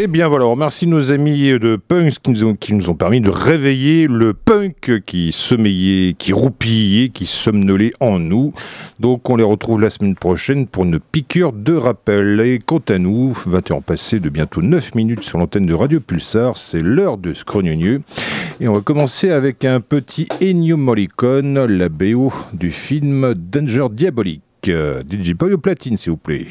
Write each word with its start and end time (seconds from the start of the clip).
Eh 0.00 0.06
bien 0.06 0.28
voilà, 0.28 0.46
on 0.46 0.52
remercie 0.52 0.86
nos 0.86 1.10
amis 1.10 1.58
de 1.58 1.74
Punks 1.74 2.20
qui 2.22 2.30
nous, 2.72 2.88
ont, 2.88 2.94
permis 2.94 3.20
de 3.20 3.30
réveiller 3.30 4.06
le 4.06 4.32
punk 4.32 5.02
qui 5.04 5.32
sommeillait, 5.32 6.12
qui 6.12 6.32
roupillait, 6.32 7.08
qui 7.08 7.26
somnolait 7.26 7.90
en 7.98 8.20
nous. 8.20 8.52
Donc 9.00 9.28
on 9.28 9.34
les 9.34 9.42
retrouve 9.42 9.80
la 9.80 9.90
semaine 9.90 10.14
prochaine 10.14 10.68
pour 10.68 10.84
une 10.84 11.00
piqûre 11.00 11.52
de 11.52 11.74
rappel. 11.74 12.38
Et 12.38 12.60
quant 12.64 12.80
à 12.88 12.98
nous, 12.98 13.36
21 13.44 13.80
passé 13.80 14.20
de 14.20 14.28
bientôt 14.28 14.62
9 14.62 14.94
minutes 14.94 15.24
sur 15.24 15.36
l'antenne 15.36 15.66
de 15.66 15.74
Radio 15.74 15.98
Pulsar, 15.98 16.56
c'est 16.56 16.80
l'heure 16.80 17.18
de 17.18 17.34
Scrognonieux. 17.34 18.02
Et 18.60 18.68
on 18.68 18.74
va 18.74 18.82
commencer 18.82 19.30
avec 19.30 19.64
un 19.64 19.80
petit 19.80 20.28
Ennio 20.40 20.76
Morricone, 20.76 21.66
la 21.66 21.88
BO 21.88 22.32
du 22.52 22.70
film 22.70 23.34
Danger 23.34 23.88
Diabolique. 23.90 24.42
DJ 24.64 25.32
Boy 25.32 25.56
platine 25.56 25.96
s'il 25.96 26.12
vous 26.12 26.18
plaît. 26.18 26.46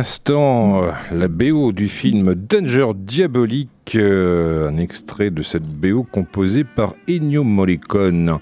L'instant 0.00 0.82
euh, 0.82 0.92
la 1.12 1.28
BO 1.28 1.72
du 1.72 1.86
film 1.86 2.34
Danger 2.34 2.86
Diabolique, 2.96 3.96
euh, 3.96 4.70
un 4.70 4.78
extrait 4.78 5.30
de 5.30 5.42
cette 5.42 5.66
BO 5.66 6.04
composée 6.04 6.64
par 6.64 6.94
Ennio 7.06 7.44
Morricone. 7.44 8.38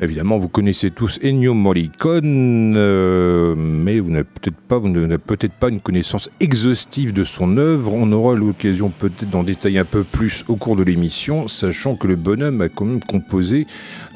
Évidemment, 0.00 0.38
vous 0.38 0.48
connaissez 0.48 0.92
tous 0.92 1.18
Ennio 1.24 1.54
Morricone, 1.54 2.74
euh, 2.76 3.56
mais 3.56 3.98
vous 3.98 4.12
n'avez 4.12 4.22
peut-être 4.22 5.52
pas, 5.58 5.68
une 5.68 5.80
connaissance 5.80 6.30
exhaustive 6.38 7.12
de 7.12 7.24
son 7.24 7.56
œuvre. 7.56 7.92
On 7.92 8.12
aura 8.12 8.36
l'occasion 8.36 8.92
peut-être 8.96 9.28
d'en 9.28 9.42
détailler 9.42 9.80
un 9.80 9.84
peu 9.84 10.04
plus 10.04 10.44
au 10.46 10.54
cours 10.54 10.76
de 10.76 10.84
l'émission, 10.84 11.48
sachant 11.48 11.96
que 11.96 12.06
le 12.06 12.14
bonhomme 12.14 12.60
a 12.60 12.68
quand 12.68 12.84
même 12.84 13.02
composé 13.02 13.66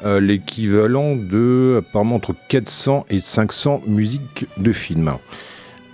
l'équivalent 0.05 1.17
de 1.17 1.81
apparemment 1.85 2.15
entre 2.15 2.33
400 2.47 3.07
et 3.09 3.19
500 3.19 3.81
musiques 3.87 4.45
de 4.57 4.71
films. 4.71 5.11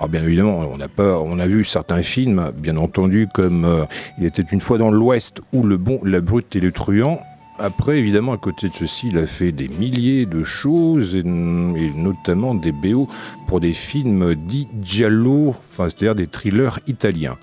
Alors 0.01 0.09
bien 0.09 0.23
évidemment, 0.23 0.67
on 0.73 0.81
a, 0.81 1.03
on 1.03 1.37
a 1.37 1.45
vu 1.45 1.63
certains 1.63 2.01
films, 2.01 2.51
bien 2.57 2.75
entendu, 2.75 3.27
comme 3.31 3.65
euh, 3.65 3.85
Il 4.17 4.25
était 4.25 4.41
une 4.41 4.59
fois 4.59 4.79
dans 4.79 4.89
l'Ouest 4.89 5.41
ou 5.53 5.61
Le 5.61 5.77
Bon, 5.77 5.99
la 6.03 6.21
Brute 6.21 6.55
et 6.55 6.59
le 6.59 6.71
Truand. 6.71 7.21
Après, 7.59 7.99
évidemment, 7.99 8.33
à 8.33 8.37
côté 8.37 8.69
de 8.69 8.73
ceci, 8.73 9.09
il 9.11 9.19
a 9.19 9.27
fait 9.27 9.51
des 9.51 9.67
milliers 9.67 10.25
de 10.25 10.41
choses, 10.41 11.15
et, 11.15 11.21
notamment 11.21 12.55
des 12.55 12.71
BO 12.71 13.09
pour 13.45 13.59
des 13.59 13.73
films 13.73 14.33
dits 14.33 14.69
giallo, 14.81 15.49
enfin, 15.69 15.87
c'est-à-dire 15.87 16.15
des 16.15 16.25
thrillers 16.25 16.79
italiens. 16.87 17.37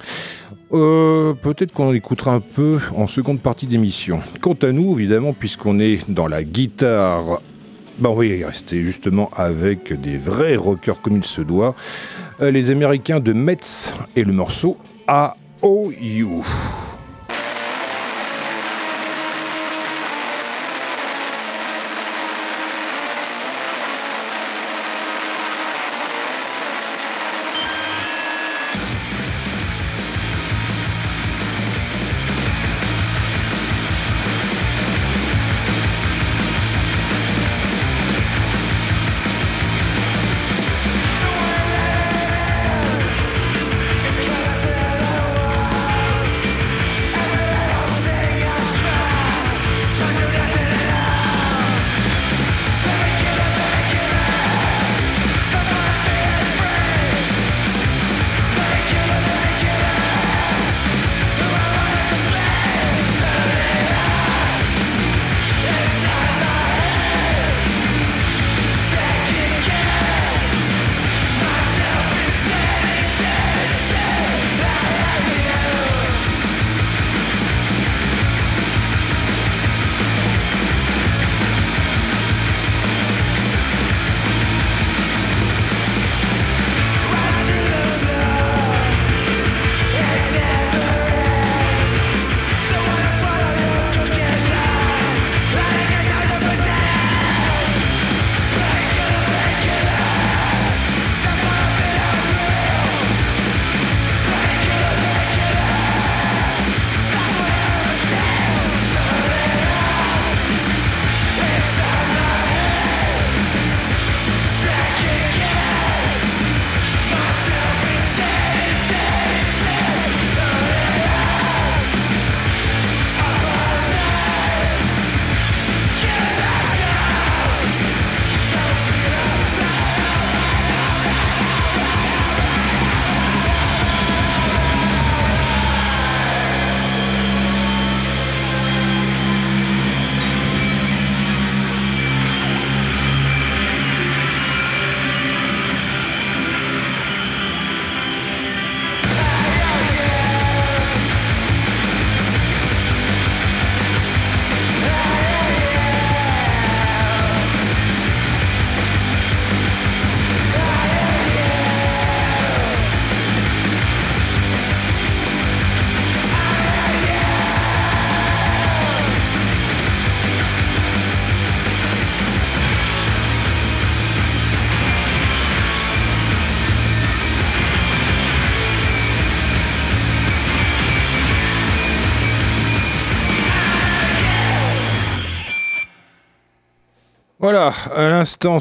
Euh, 0.72 1.34
peut-être 1.34 1.70
qu'on 1.70 1.92
écoutera 1.92 2.32
un 2.32 2.40
peu 2.40 2.80
en 2.96 3.06
seconde 3.06 3.38
partie 3.38 3.68
d'émission. 3.68 4.20
Quant 4.40 4.58
à 4.62 4.72
nous, 4.72 4.98
évidemment, 4.98 5.32
puisqu'on 5.32 5.78
est 5.78 6.10
dans 6.10 6.26
la 6.26 6.42
guitare, 6.42 7.40
ben 8.00 8.10
oui, 8.10 8.44
rester 8.44 8.82
justement 8.82 9.30
avec 9.36 9.92
des 10.00 10.18
vrais 10.18 10.56
rockers 10.56 11.00
comme 11.00 11.16
il 11.16 11.24
se 11.24 11.40
doit. 11.40 11.76
Euh, 12.40 12.52
les 12.52 12.70
Américains 12.70 13.18
de 13.18 13.32
Metz 13.32 13.94
et 14.14 14.22
le 14.22 14.32
morceau 14.32 14.76
AOU. 15.08 16.44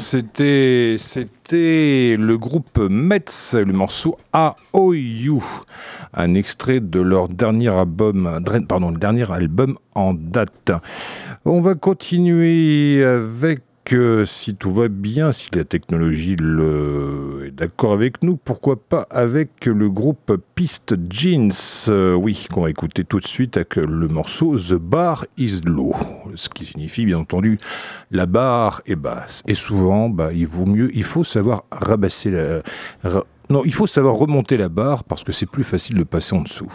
C'était, 0.00 0.96
le 2.18 2.36
groupe 2.36 2.78
Metz, 2.78 3.54
le 3.54 3.72
morceau 3.72 4.16
AOU, 4.32 5.42
un 6.14 6.34
extrait 6.34 6.80
de 6.80 7.00
leur 7.00 7.28
dernier 7.28 7.68
album, 7.68 8.40
dernier 8.98 9.30
album 9.30 9.78
en 9.94 10.14
date. 10.14 10.72
On 11.44 11.60
va 11.60 11.76
continuer 11.76 13.04
avec 13.04 13.60
si 14.26 14.54
tout 14.54 14.72
va 14.72 14.88
bien, 14.88 15.32
si 15.32 15.48
la 15.54 15.64
technologie 15.64 16.36
est 17.46 17.50
d'accord 17.50 17.92
avec 17.92 18.22
nous, 18.22 18.36
pourquoi 18.36 18.76
pas 18.76 19.06
avec 19.10 19.66
le 19.66 19.88
groupe 19.88 20.36
Piste 20.54 20.96
Jeans, 21.10 21.50
euh, 21.88 22.14
oui, 22.14 22.46
qu'on 22.52 22.62
va 22.62 22.70
écouter 22.70 23.04
tout 23.04 23.20
de 23.20 23.26
suite 23.26 23.56
avec 23.56 23.76
le 23.76 24.08
morceau 24.08 24.56
The 24.56 24.74
Bar 24.74 25.26
is 25.36 25.60
Low, 25.64 25.94
ce 26.34 26.48
qui 26.48 26.64
signifie 26.64 27.04
bien 27.04 27.18
entendu 27.18 27.58
la 28.10 28.26
barre 28.26 28.82
est 28.86 28.96
basse. 28.96 29.42
Et 29.46 29.54
souvent, 29.54 30.08
bah, 30.08 30.30
il 30.32 30.46
vaut 30.46 30.66
mieux, 30.66 30.90
il 30.96 31.04
faut 31.04 31.24
savoir 31.24 31.64
rabasser 31.70 32.30
la... 32.30 32.62
Non, 33.50 33.62
il 33.64 33.72
faut 33.72 33.86
savoir 33.86 34.14
remonter 34.14 34.56
la 34.56 34.68
barre 34.68 35.04
parce 35.04 35.24
que 35.24 35.32
c'est 35.32 35.46
plus 35.46 35.64
facile 35.64 35.96
de 35.96 36.04
passer 36.04 36.34
en 36.34 36.42
dessous. 36.42 36.72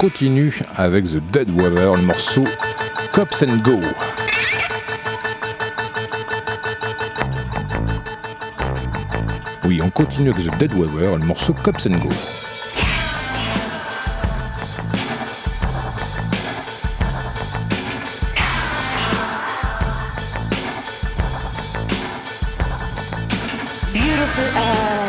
On 0.00 0.08
continue 0.08 0.58
avec 0.78 1.04
The 1.04 1.18
Dead 1.30 1.50
Weaver, 1.50 1.92
le 1.96 2.02
morceau 2.06 2.44
Cops 3.12 3.42
and 3.42 3.58
Go. 3.58 3.80
Oui, 9.66 9.82
on 9.82 9.90
continue 9.90 10.30
avec 10.30 10.46
The 10.46 10.56
Dead 10.56 10.72
Weaver, 10.72 11.18
le 11.18 11.26
morceau 11.26 11.52
Cops 11.52 11.86
and 11.86 11.98
Go. 11.98 12.08
Uh, 24.52 24.99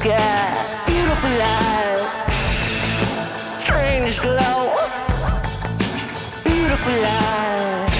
sky, 0.00 0.56
beautiful 0.86 1.36
eyes, 1.42 2.08
strange 3.36 4.18
glow, 4.18 4.72
beautiful 6.42 7.00
eyes, 7.04 7.92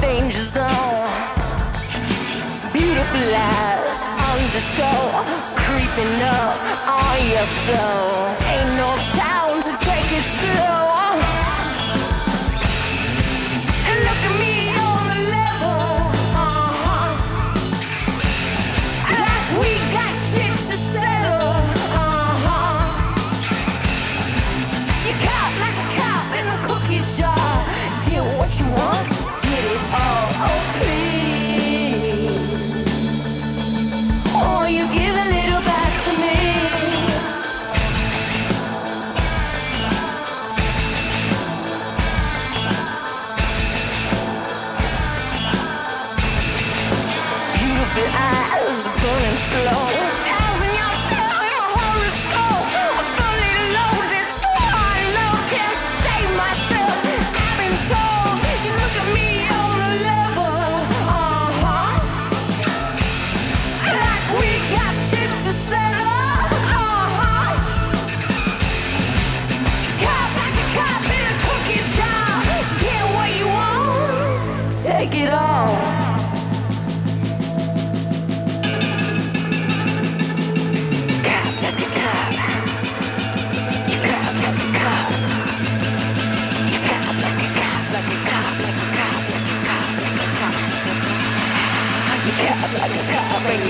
danger 0.00 0.46
zone, 0.54 1.10
beautiful 2.72 3.26
eyes, 3.34 3.96
undertow, 4.30 5.02
creeping 5.58 6.22
up 6.22 6.54
on 6.86 7.18
your 7.34 7.48
soul. 7.66 8.30
Ain't 8.54 8.72
no 8.78 8.99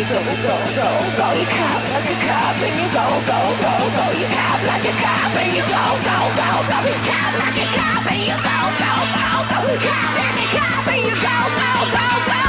go, 0.09 0.19
go, 0.21 0.57
go, 0.77 0.89
go. 1.19 1.27
You 1.37 1.47
cop 1.47 1.83
like 1.91 2.11
a 2.11 2.17
cop 2.27 2.57
and 2.63 2.75
you 2.81 2.89
go, 2.95 3.05
go, 3.29 3.39
go, 3.63 3.73
go. 3.97 4.05
You 4.21 4.27
cop 4.33 4.61
like 4.65 4.85
a 4.85 4.93
cop 5.03 5.37
and 5.37 5.51
you 5.57 5.63
go, 5.63 5.85
go, 6.07 6.17
go, 6.39 6.49
go. 6.71 6.79
You 6.89 6.99
cop 7.09 7.33
like 7.41 7.59
a 7.61 7.67
cop 7.77 8.07
and 8.11 8.23
you 8.29 8.37
go, 8.37 8.57
go, 8.81 8.93
go, 9.17 9.29
go. 9.51 9.59
You 9.73 9.79
cop 9.85 10.13
like 10.21 10.39
a 10.41 10.47
cop 10.57 10.87
and 10.89 11.03
you 11.05 11.15
go, 11.17 11.37
go, 11.59 11.71
go, 11.95 12.07
go. 12.29 12.40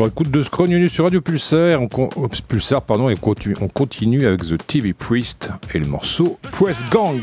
toujours 0.00 0.08
écoute 0.08 0.30
de 0.30 0.42
Scrognonu 0.42 0.88
sur 0.88 1.04
Radio 1.04 1.20
Pulsar. 1.20 1.78
Oh, 1.82 2.28
Pulsar 2.48 2.80
pardon, 2.80 3.10
et 3.10 3.16
on 3.60 3.68
continue 3.68 4.26
avec 4.26 4.40
The 4.40 4.56
TV 4.66 4.94
Priest 4.94 5.50
et 5.74 5.78
le 5.78 5.86
morceau 5.86 6.38
Press 6.50 6.82
Gang. 6.90 7.20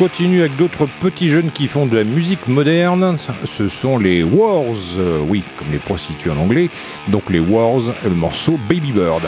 continue 0.00 0.40
avec 0.40 0.56
d'autres 0.56 0.88
petits 0.98 1.28
jeunes 1.28 1.50
qui 1.50 1.68
font 1.68 1.84
de 1.84 1.94
la 1.94 2.04
musique 2.04 2.48
moderne. 2.48 3.18
Ce 3.44 3.68
sont 3.68 3.98
les 3.98 4.22
Wars, 4.22 4.64
euh, 4.96 5.20
oui, 5.20 5.42
comme 5.58 5.70
les 5.70 5.78
prostituées 5.78 6.30
en 6.30 6.38
anglais. 6.38 6.70
Donc 7.08 7.28
les 7.28 7.38
Wars, 7.38 7.82
le 8.02 8.14
morceau 8.14 8.58
Baby 8.66 8.92
Bird. 8.92 9.20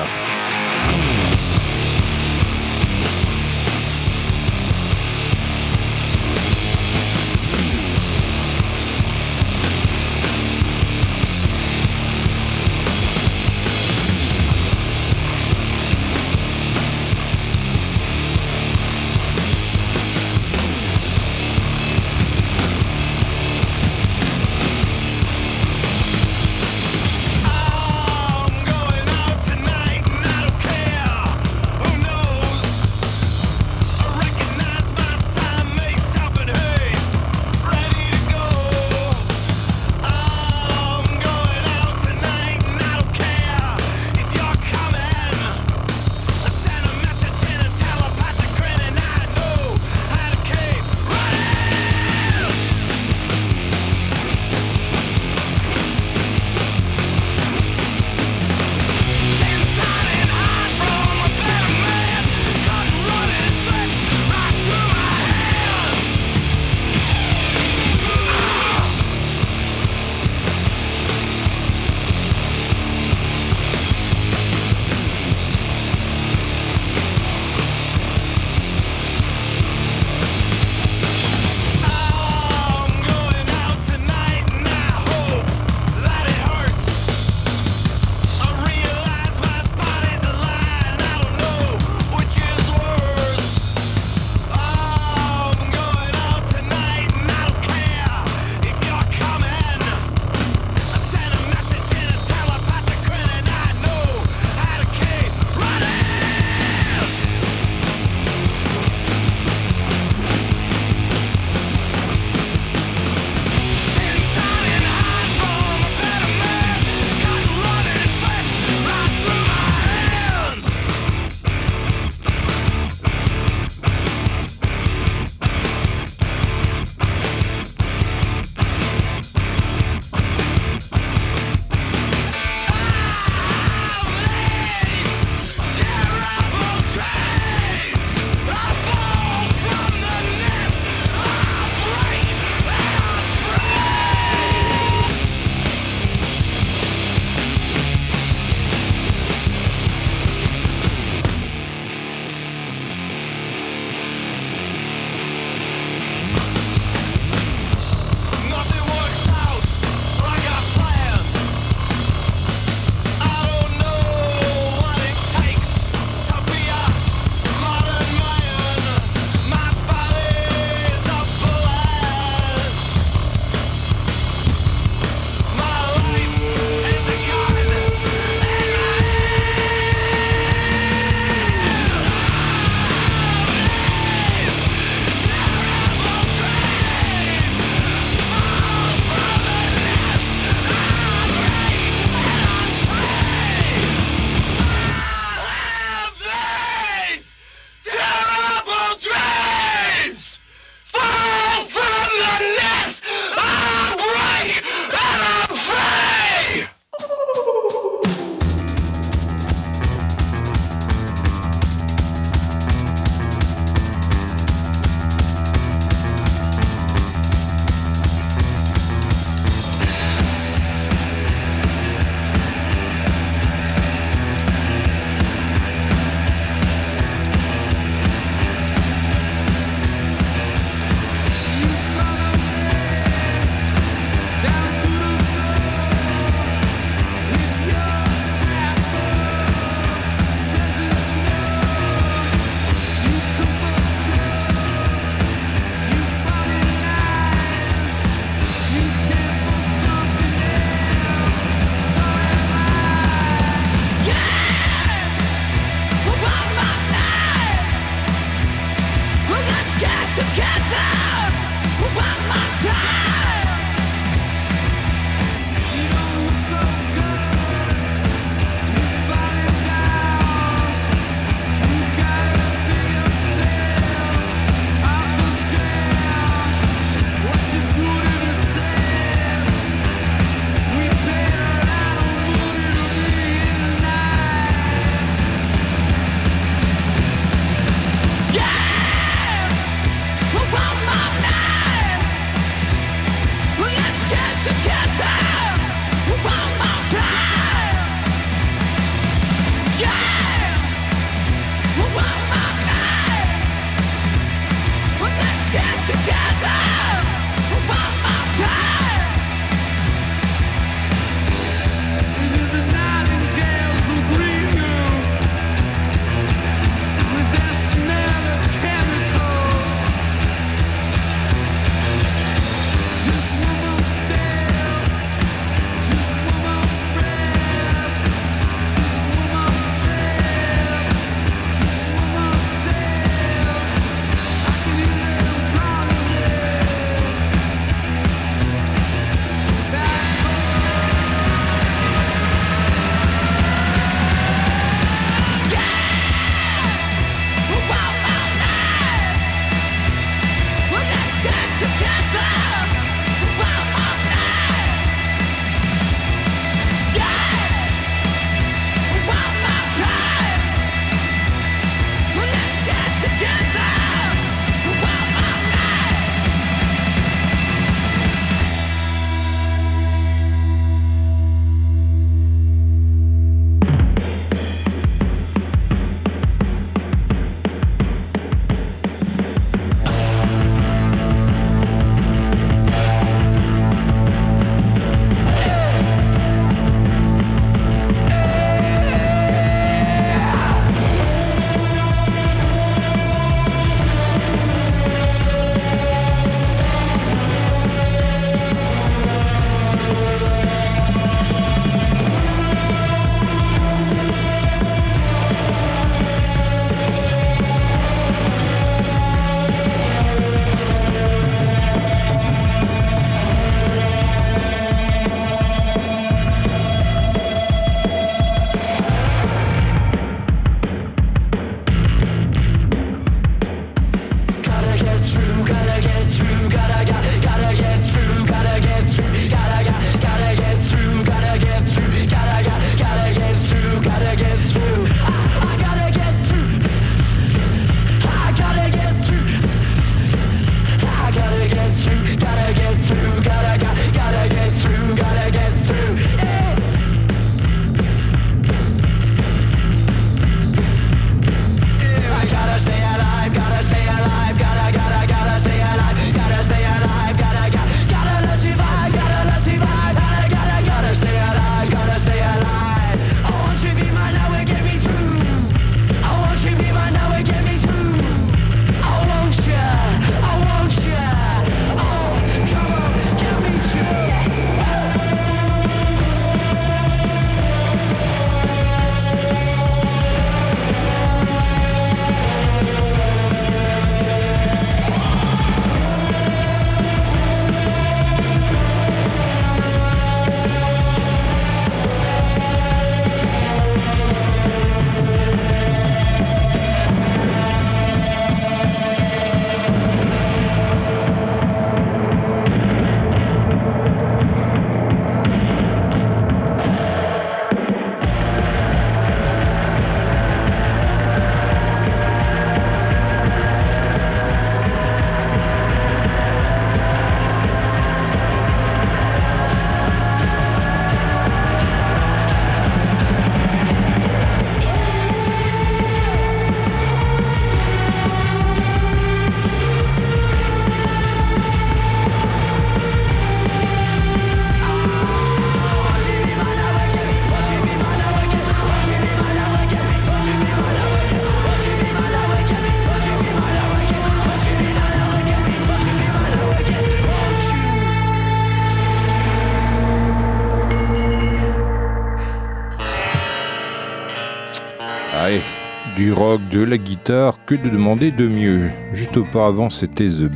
De 556.52 556.62
la 556.62 556.76
guitare, 556.76 557.38
que 557.46 557.54
de 557.54 557.70
demander 557.70 558.10
de 558.10 558.28
mieux. 558.28 558.70
Juste 558.92 559.16
auparavant, 559.16 559.70
c'était 559.70 560.08
The 560.08 560.30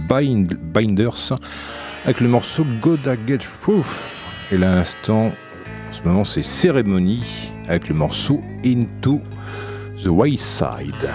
Binders 0.73 1.35
avec 2.05 2.21
le 2.21 2.29
morceau 2.29 2.65
Gotta 2.81 3.17
Get 3.27 3.41
Foof. 3.41 4.25
Et 4.51 4.57
là, 4.57 4.77
l'instant, 4.77 5.27
en 5.27 5.93
ce 5.93 6.01
moment, 6.03 6.25
c'est 6.25 6.43
Cérémonie 6.43 7.53
avec 7.69 7.91
le 7.91 7.95
morceau 7.95 8.41
Into 8.65 9.21
the 10.03 10.07
Wayside. 10.07 11.11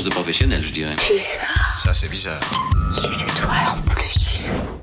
De 0.00 0.08
professionnel, 0.08 0.62
je 0.66 0.72
dirais. 0.72 0.94
Plus 0.96 1.38
Ça, 1.84 1.92
c'est 1.92 2.10
bizarre. 2.10 2.40
étoiles 2.96 3.50
en 3.68 3.90
plus. 3.90 4.74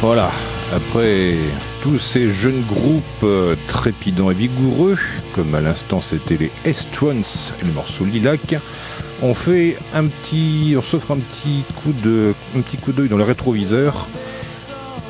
Voilà, 0.00 0.32
après 0.74 1.36
tous 1.82 1.98
ces 1.98 2.32
jeunes 2.32 2.62
groupes 2.62 3.04
euh, 3.22 3.54
trépidants 3.68 4.32
et 4.32 4.34
vigoureux, 4.34 4.98
comme 5.32 5.54
à 5.54 5.60
l'instant 5.60 6.00
c'était 6.00 6.36
les 6.36 6.50
S-Twins 6.64 7.52
et 7.60 7.64
le 7.64 7.72
morceau 7.72 8.04
Lilac, 8.04 8.56
on 9.22 9.34
fait 9.34 9.76
un 9.94 10.08
petit, 10.08 10.74
on 10.76 10.82
s'offre 10.82 11.12
un 11.12 11.18
petit 11.18 11.62
coup 11.76 11.92
de, 11.92 12.34
un 12.56 12.60
petit 12.62 12.76
coup 12.76 12.90
d'œil 12.90 13.08
dans 13.08 13.16
le 13.16 13.22
rétroviseur 13.22 14.08
euh, 14.16 14.31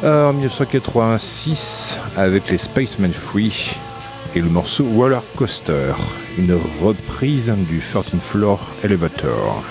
en 0.05 0.33
1986 0.33 2.01
avec 2.17 2.51
les 2.51 2.59
Spaceman 2.59 3.13
Free 3.13 3.77
et 4.35 4.41
le 4.41 4.49
morceau 4.49 4.85
Roller 4.85 5.23
Coaster, 5.37 5.93
une 6.39 6.59
reprise 6.83 7.53
du 7.69 7.81
13 7.81 8.21
Floor 8.21 8.61
Elevator. 8.83 9.63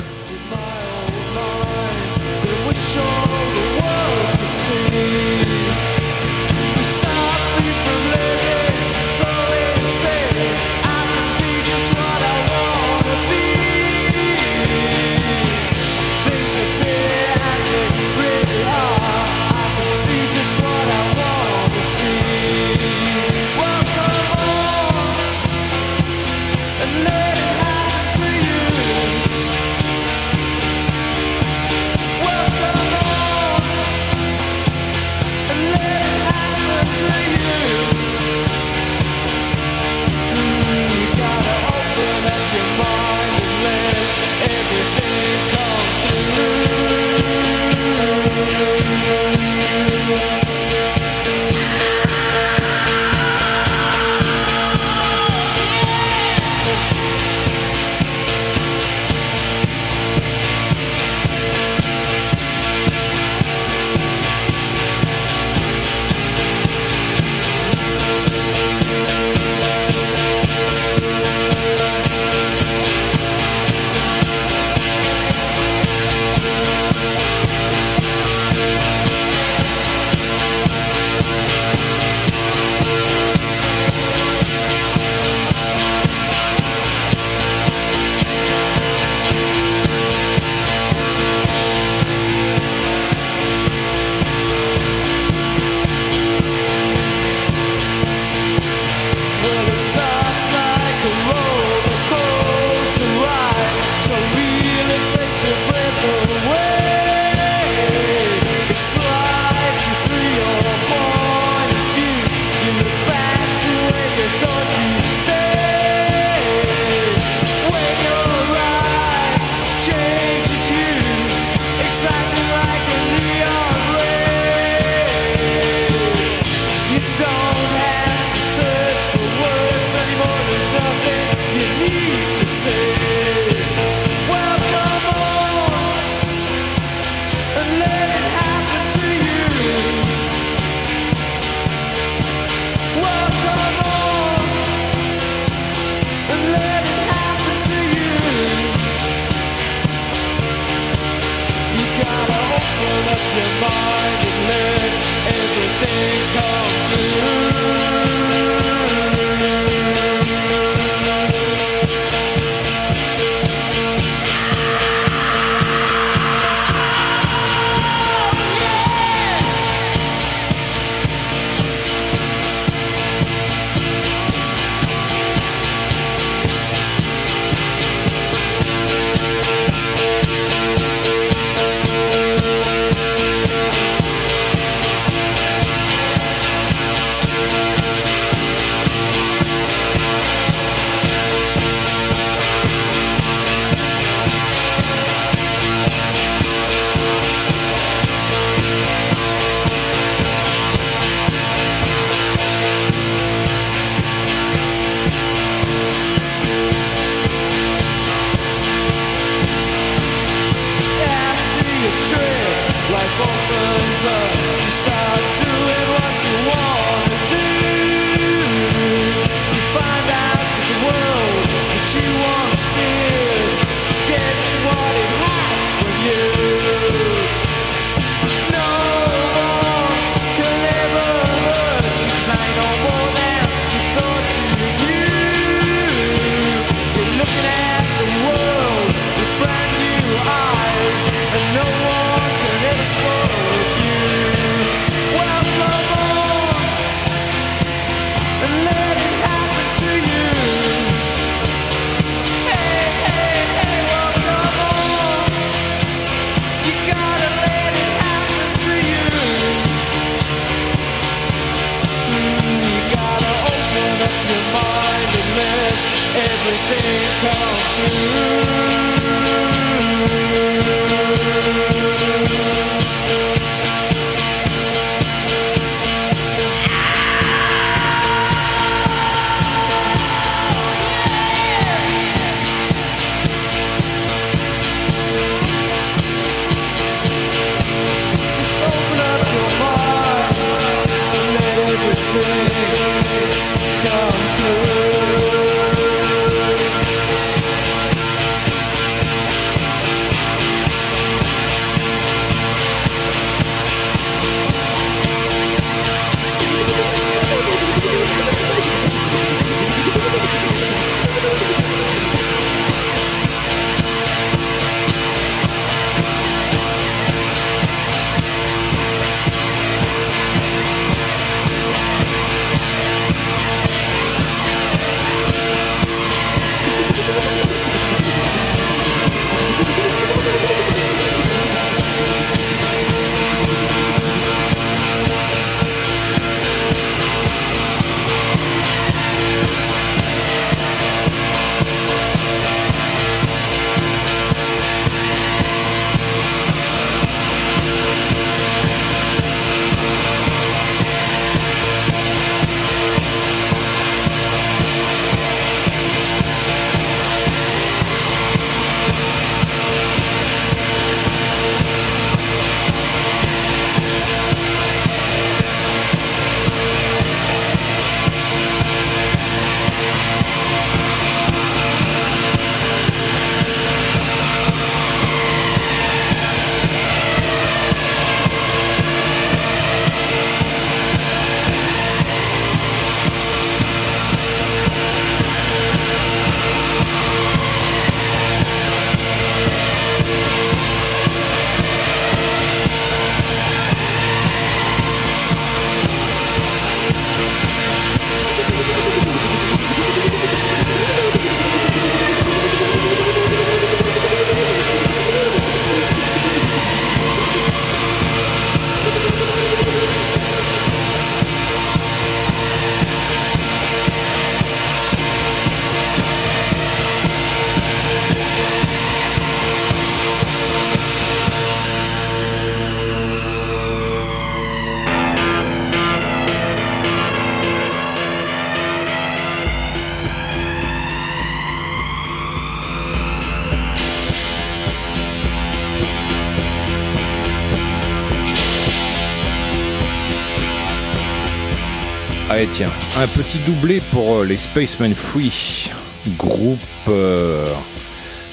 Tiens, 442.50 442.72
un 442.98 443.08
petit 443.08 443.38
doublé 443.46 443.82
pour 443.92 444.18
euh, 444.18 444.26
les 444.26 444.38
Spaceman 444.38 444.96
Free, 444.96 445.70
groupe 446.18 446.60
euh, 446.88 447.54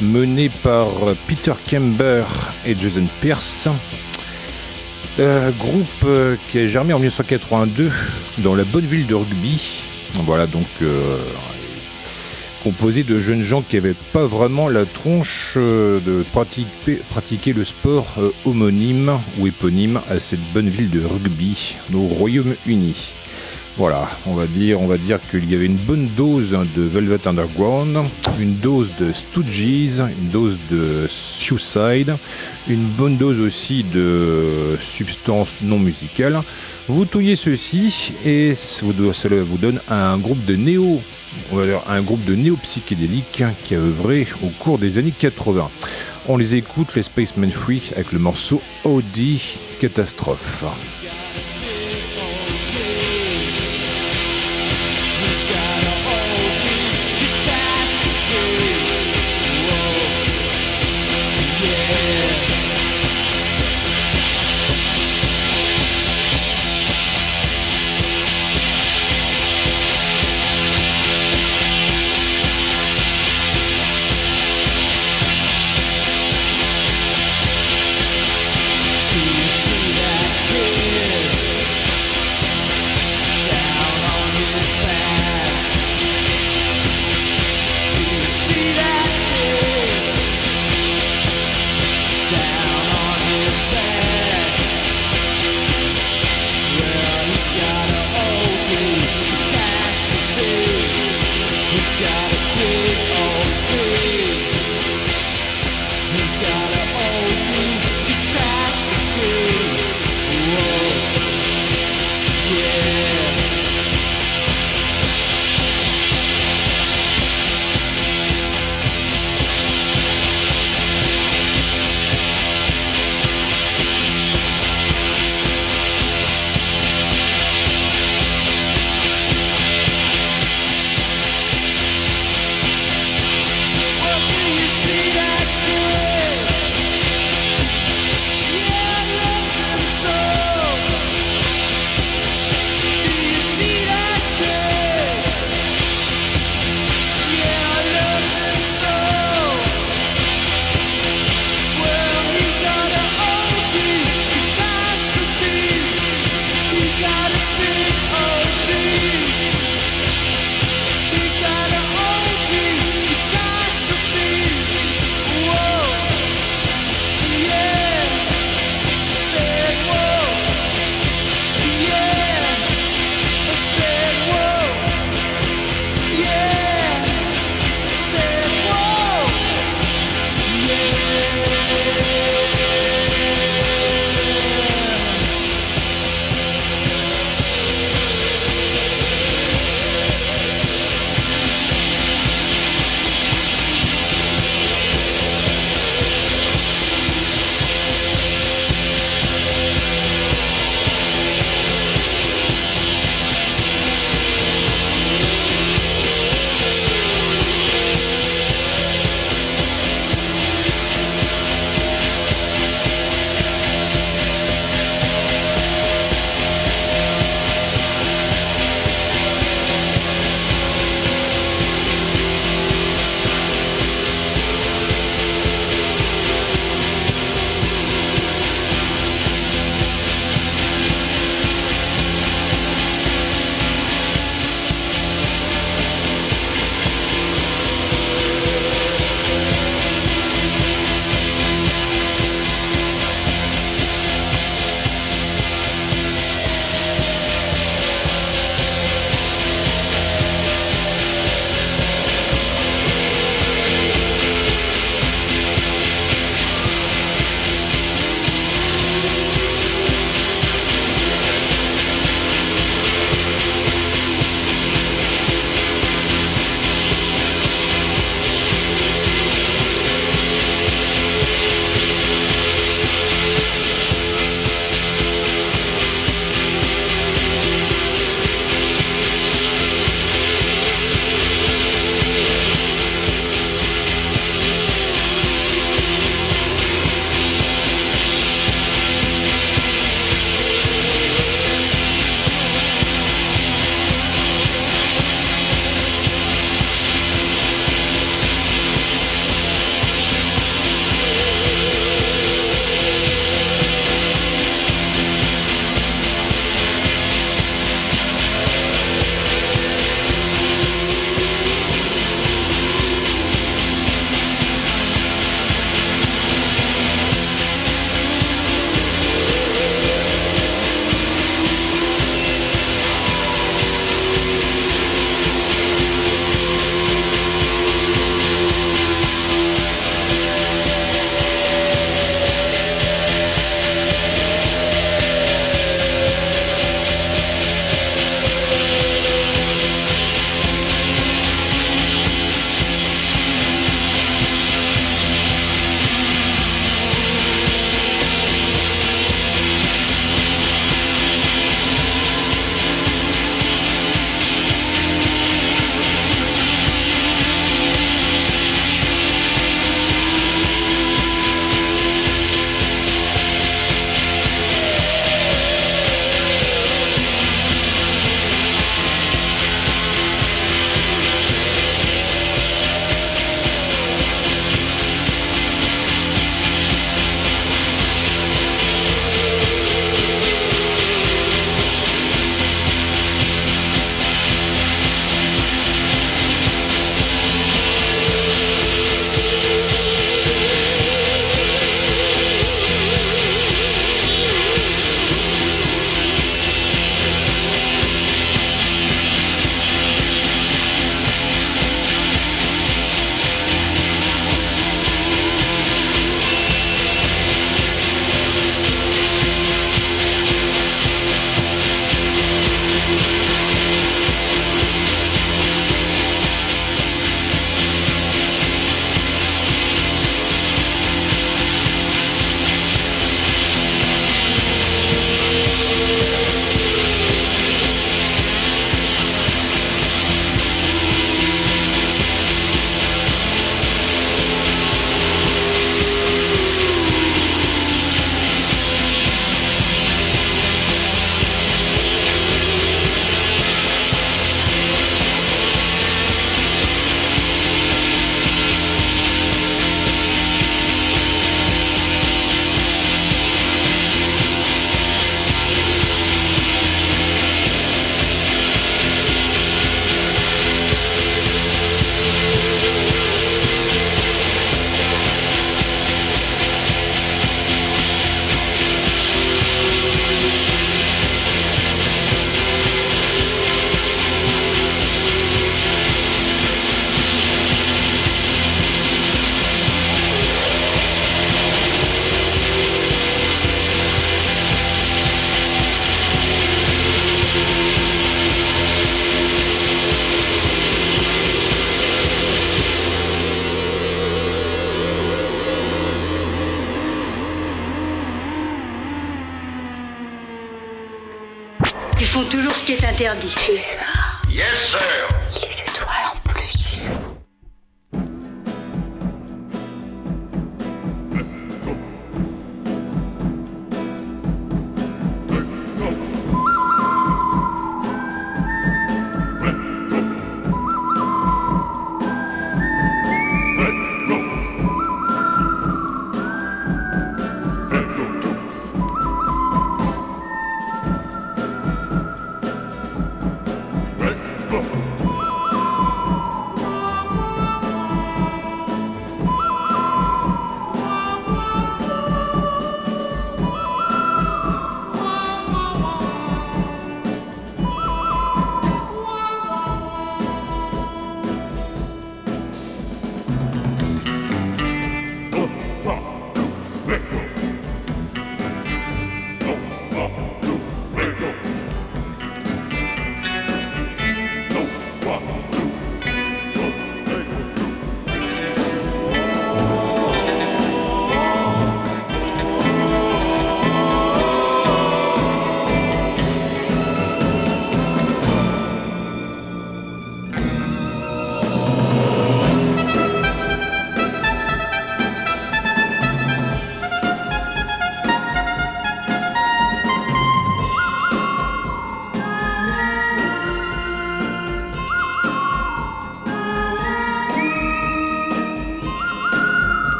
mené 0.00 0.48
par 0.48 1.08
euh, 1.08 1.16
Peter 1.26 1.54
Kember 1.66 2.24
et 2.64 2.76
Jason 2.78 3.06
Pierce. 3.20 3.68
Groupe 5.18 6.06
qui 6.48 6.58
a 6.58 6.66
germé 6.66 6.92
en 6.92 6.98
1982 6.98 7.90
dans 8.38 8.54
la 8.54 8.64
bonne 8.64 8.84
ville 8.84 9.06
de 9.06 9.14
Rugby. 9.14 9.82
Voilà 10.24 10.46
donc 10.46 10.66
composé 12.62 13.02
de 13.02 13.18
jeunes 13.18 13.42
gens 13.42 13.62
qui 13.62 13.76
n'avaient 13.76 13.94
pas 14.12 14.26
vraiment 14.26 14.68
la 14.68 14.84
tronche 14.84 15.56
de 15.56 16.22
pratiquer, 16.32 17.54
le 17.54 17.64
sport 17.64 18.06
homonyme 18.44 19.18
ou 19.38 19.46
éponyme 19.46 20.02
à 20.10 20.18
cette 20.18 20.52
bonne 20.52 20.68
ville 20.68 20.90
de 20.90 21.02
Rugby 21.02 21.76
au 21.94 22.08
Royaume-Uni. 22.08 23.16
Voilà, 23.78 24.08
on 24.24 24.34
va 24.34 24.46
dire, 24.46 24.78
qu'il 25.30 25.50
y 25.50 25.54
avait 25.54 25.66
une 25.66 25.76
bonne 25.76 26.08
dose 26.16 26.56
de 26.74 26.80
Velvet 26.80 27.28
Underground, 27.28 28.06
une 28.40 28.54
dose 28.54 28.90
de 28.98 29.12
Stooges, 29.12 30.00
une 30.00 30.30
dose 30.32 30.58
de 30.70 31.04
Suicide, 31.08 32.16
une 32.68 32.86
bonne 32.86 33.18
dose 33.18 33.38
aussi 33.38 33.84
de 33.84 34.78
substances 34.80 35.58
non 35.60 35.78
musicales. 35.78 36.40
Vous 36.88 37.04
touillez 37.04 37.36
ceci 37.36 38.14
et 38.24 38.54
cela 38.54 39.42
vous 39.42 39.58
donne 39.58 39.80
un 39.90 40.16
groupe 40.16 40.42
de 40.46 40.56
néo, 40.56 41.02
on 41.52 41.56
va 41.56 41.66
dire 41.66 41.82
un 41.86 42.00
groupe 42.00 42.24
de 42.24 42.34
néo-psychédéliques 42.34 43.44
qui 43.62 43.74
a 43.74 43.78
œuvré 43.78 44.26
au 44.42 44.48
cours 44.58 44.78
des 44.78 44.96
années 44.96 45.12
80. 45.16 45.68
On 46.28 46.38
les 46.38 46.56
écoute, 46.56 46.94
les 46.94 47.02
Spaceman 47.02 47.50
Free, 47.50 47.82
avec 47.94 48.12
le 48.12 48.20
morceau 48.20 48.62
Audi 48.84 49.58
Catastrophe. 49.80 50.64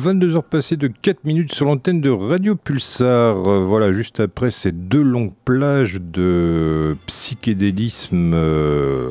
22h 0.00 0.42
passées 0.44 0.78
de 0.78 0.86
4 0.86 1.24
minutes 1.24 1.52
sur 1.52 1.66
l'antenne 1.66 2.00
de 2.00 2.08
Radio 2.08 2.54
Pulsar. 2.56 3.46
Euh, 3.46 3.64
voilà, 3.64 3.92
juste 3.92 4.20
après 4.20 4.50
ces 4.50 4.72
deux 4.72 5.02
longues 5.02 5.34
plages 5.44 6.00
de 6.00 6.96
psychédélisme. 7.06 8.32
Euh, 8.34 9.10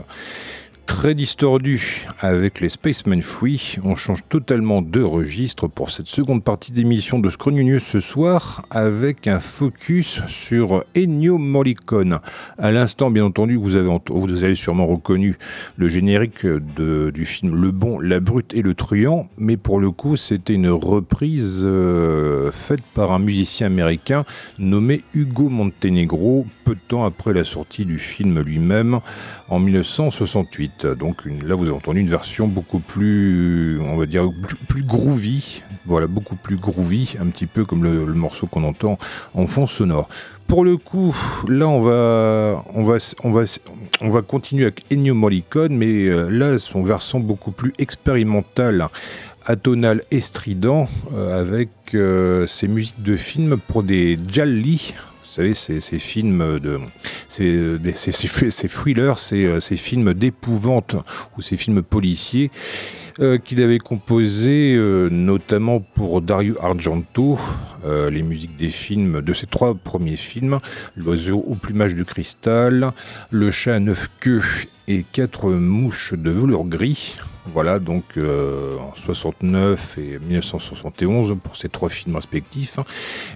très 0.90 1.14
distordu 1.14 2.08
avec 2.20 2.60
les 2.60 2.68
Spaceman 2.68 3.22
Free, 3.22 3.78
on 3.84 3.96
change 3.96 4.24
totalement 4.28 4.82
de 4.82 5.02
registre 5.02 5.68
pour 5.68 5.92
cette 5.92 6.08
seconde 6.08 6.44
partie 6.44 6.72
d'émission 6.72 7.20
de 7.20 7.30
Scrognonieux 7.30 7.78
ce 7.78 8.00
soir 8.00 8.66
avec 8.72 9.28
un 9.28 9.40
focus 9.40 10.22
sur 10.28 10.84
Ennio 10.98 11.38
Morricone. 11.38 12.18
À 12.58 12.72
l'instant, 12.72 13.12
bien 13.12 13.24
entendu, 13.24 13.56
vous 13.56 13.76
avez, 13.76 14.56
sûrement 14.56 14.88
reconnu 14.88 15.38
le 15.78 15.90
générique 15.90 16.46
du 16.46 17.26
film 17.26 17.56
Le 17.56 17.70
Bon, 17.70 18.00
la 18.00 18.20
Brute 18.20 18.56
et 18.56 18.64
le 18.64 18.74
Truand, 18.74 19.30
mais 19.38 19.58
pour 19.58 19.80
le 19.80 19.92
coup, 19.92 20.18
c'était 20.18 20.56
une 20.56 20.72
reprise 20.72 21.62
euh, 21.62 22.52
faite 22.52 22.84
par 22.96 23.12
un 23.12 23.20
musicien 23.20 23.68
américain 23.68 24.26
nommé 24.58 25.04
Hugo 25.14 25.50
Montenegro, 25.50 26.48
peu 26.66 26.74
de 26.74 26.82
temps 26.88 27.06
après 27.06 27.32
la 27.32 27.44
sortie 27.44 27.86
du 27.86 28.00
film 28.00 28.42
lui-même 28.42 29.00
en 29.50 29.60
1968. 29.60 30.79
Donc 30.86 31.26
une- 31.26 31.48
là, 31.48 31.56
vous 31.56 31.66
avez 31.66 31.74
entendu 31.74 32.00
une 32.00 32.10
version 32.10 32.48
beaucoup 32.48 32.80
plus, 32.80 33.80
on 33.82 33.96
va 33.98 34.06
dire, 34.06 34.30
plus, 34.68 34.84
groovy. 34.84 35.64
Voilà, 35.86 36.08
beaucoup 36.08 36.36
plus 36.36 36.56
groovy, 36.58 37.16
un 37.20 37.28
petit 37.28 37.46
peu 37.48 37.66
comme 37.66 37.84
le, 37.84 38.06
morceau 38.14 38.48
qu'on 38.48 38.64
entend 38.64 38.98
en 39.34 39.48
fond 39.48 39.66
sonore. 39.68 40.08
Pour 40.48 40.64
le 40.64 40.78
coup, 40.78 41.16
là, 41.48 41.68
on 41.68 41.82
va, 41.82 42.64
on 42.74 42.84
va, 42.84 42.98
on 43.24 43.32
va, 43.32 43.44
on 44.02 44.10
va 44.10 44.22
continuer 44.22 44.64
avec 44.64 44.84
Ennio 44.92 45.14
Morricone, 45.14 45.76
mais 45.76 46.08
euh, 46.08 46.30
là, 46.30 46.58
son 46.58 46.84
versant 46.84 47.20
beaucoup 47.20 47.52
plus 47.52 47.74
expérimental 47.78 48.90
atonal 49.46 50.04
et 50.12 50.20
strident 50.20 50.88
euh, 51.14 51.42
avec 51.42 51.70
euh, 51.96 52.46
ses 52.46 52.68
musiques 52.68 53.02
de 53.02 53.16
films 53.16 53.58
pour 53.68 53.84
des 53.84 54.18
gialli. 54.28 54.94
Vous 55.30 55.36
savez, 55.36 55.54
ces, 55.54 56.00
films 56.00 56.60
de. 56.60 56.80
Ces, 57.28 57.78
ces, 57.94 58.68
thrillers, 58.68 59.20
ces, 59.20 59.46
euh, 59.46 59.60
ces 59.60 59.76
films 59.78 60.16
d'épouvante 60.16 60.96
ou 61.38 61.42
ces 61.44 61.56
films 61.56 61.84
policiers 61.84 62.50
euh, 63.22 63.38
qu'il 63.38 63.62
avait 63.62 63.80
composés 63.80 64.76
euh, 64.78 65.10
notamment 65.10 65.82
pour 65.82 66.22
Dario 66.22 66.56
Argento, 66.62 67.38
euh, 67.84 68.10
les 68.10 68.22
musiques 68.22 68.56
des 68.56 68.70
films, 68.70 69.22
de 69.22 69.34
ses 69.34 69.46
trois 69.46 69.76
premiers 69.76 70.16
films 70.16 70.60
L'oiseau 70.96 71.44
au 71.46 71.56
plumage 71.56 71.96
de 71.96 72.04
cristal, 72.04 72.94
Le 73.30 73.52
chat 73.52 73.76
à 73.76 73.80
neuf 73.80 74.10
queues 74.22 74.42
et 74.90 75.06
quatre 75.10 75.52
mouches 75.52 76.14
de 76.14 76.32
velours 76.32 76.66
gris. 76.66 77.16
Voilà, 77.46 77.80
donc 77.80 78.04
euh, 78.18 78.78
en 78.78 78.94
69 78.96 79.98
et 79.98 80.20
1971 80.20 81.36
pour 81.42 81.56
ces 81.56 81.70
trois 81.70 81.90
films 81.90 82.16
respectifs. 82.16 82.78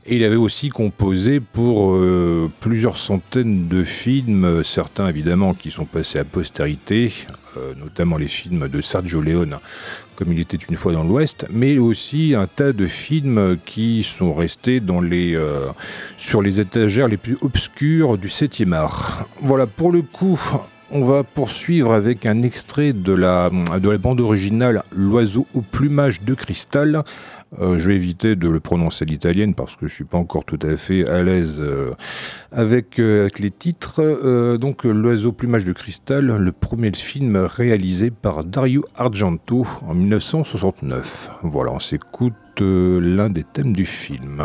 Et 0.06 0.18
il 0.18 0.24
avait 0.24 0.36
aussi 0.36 0.70
composé 0.70 1.40
pour 1.40 1.94
euh, 1.94 2.52
plusieurs 2.60 2.98
centaines 2.98 3.68
de 3.70 3.84
films, 3.84 4.64
certains 4.64 5.08
évidemment 5.08 5.54
qui 5.54 5.72
sont 5.72 5.86
passés 5.86 6.20
à 6.20 6.26
postérité, 6.26 7.12
euh, 7.58 7.74
notamment 7.80 8.18
les 8.18 8.28
films 8.28 8.68
de 8.68 8.82
Sergio 8.82 9.22
Leone, 9.22 9.58
comme 10.16 10.34
il 10.34 10.40
était 10.40 10.58
une 10.58 10.76
fois 10.76 10.92
dans 10.92 11.04
l'Ouest, 11.04 11.46
mais 11.52 11.78
aussi 11.78 12.34
un 12.36 12.48
tas 12.48 12.74
de 12.74 12.88
films 12.88 13.58
qui 13.64 14.04
sont 14.04 14.34
restés 14.34 14.82
euh, 14.90 15.68
sur 16.18 16.42
les 16.42 16.60
étagères 16.60 17.08
les 17.08 17.18
plus 17.18 17.38
obscures 17.42 18.18
du 18.18 18.28
7e 18.28 18.74
art. 18.74 19.28
Voilà, 19.42 19.68
pour 19.68 19.92
le 19.92 20.02
coup, 20.02 20.40
on 20.94 21.04
va 21.04 21.24
poursuivre 21.24 21.92
avec 21.92 22.28
un 22.28 22.44
extrait 22.44 22.94
de 22.94 23.14
la, 23.14 23.50
de 23.50 23.90
la 23.90 23.98
bande 23.98 24.22
originale 24.22 24.84
L'oiseau 24.96 25.48
au 25.56 25.62
plumage 25.62 26.22
de 26.22 26.36
cristal. 26.36 27.04
Euh, 27.60 27.80
je 27.80 27.88
vais 27.88 27.96
éviter 27.96 28.36
de 28.36 28.48
le 28.48 28.60
prononcer 28.60 29.04
à 29.04 29.08
l'italienne 29.08 29.56
parce 29.56 29.76
que 29.76 29.88
je 29.88 29.94
suis 29.94 30.04
pas 30.04 30.20
encore 30.20 30.46
tout 30.46 30.60
à 30.62 30.78
fait 30.78 31.08
à 31.10 31.24
l'aise 31.24 31.60
euh, 31.60 31.92
avec, 32.52 33.00
euh, 33.00 33.22
avec 33.22 33.40
les 33.40 33.50
titres. 33.50 34.58
Donc 34.58 34.84
L'oiseau 34.84 35.30
au 35.30 35.34
plumage 35.34 35.66
de 35.66 35.74
cristal, 35.74 36.28
le 36.28 36.52
premier 36.52 36.92
film 36.94 37.38
réalisé 37.38 38.12
par 38.12 38.44
Dario 38.44 38.86
Argento 38.96 39.66
en 39.88 39.96
1969. 39.96 41.32
Voilà, 41.42 41.72
on 41.72 41.80
s'écoute 41.80 42.34
l'un 42.60 43.30
des 43.30 43.44
thèmes 43.44 43.74
du 43.74 43.86
film. 43.86 44.44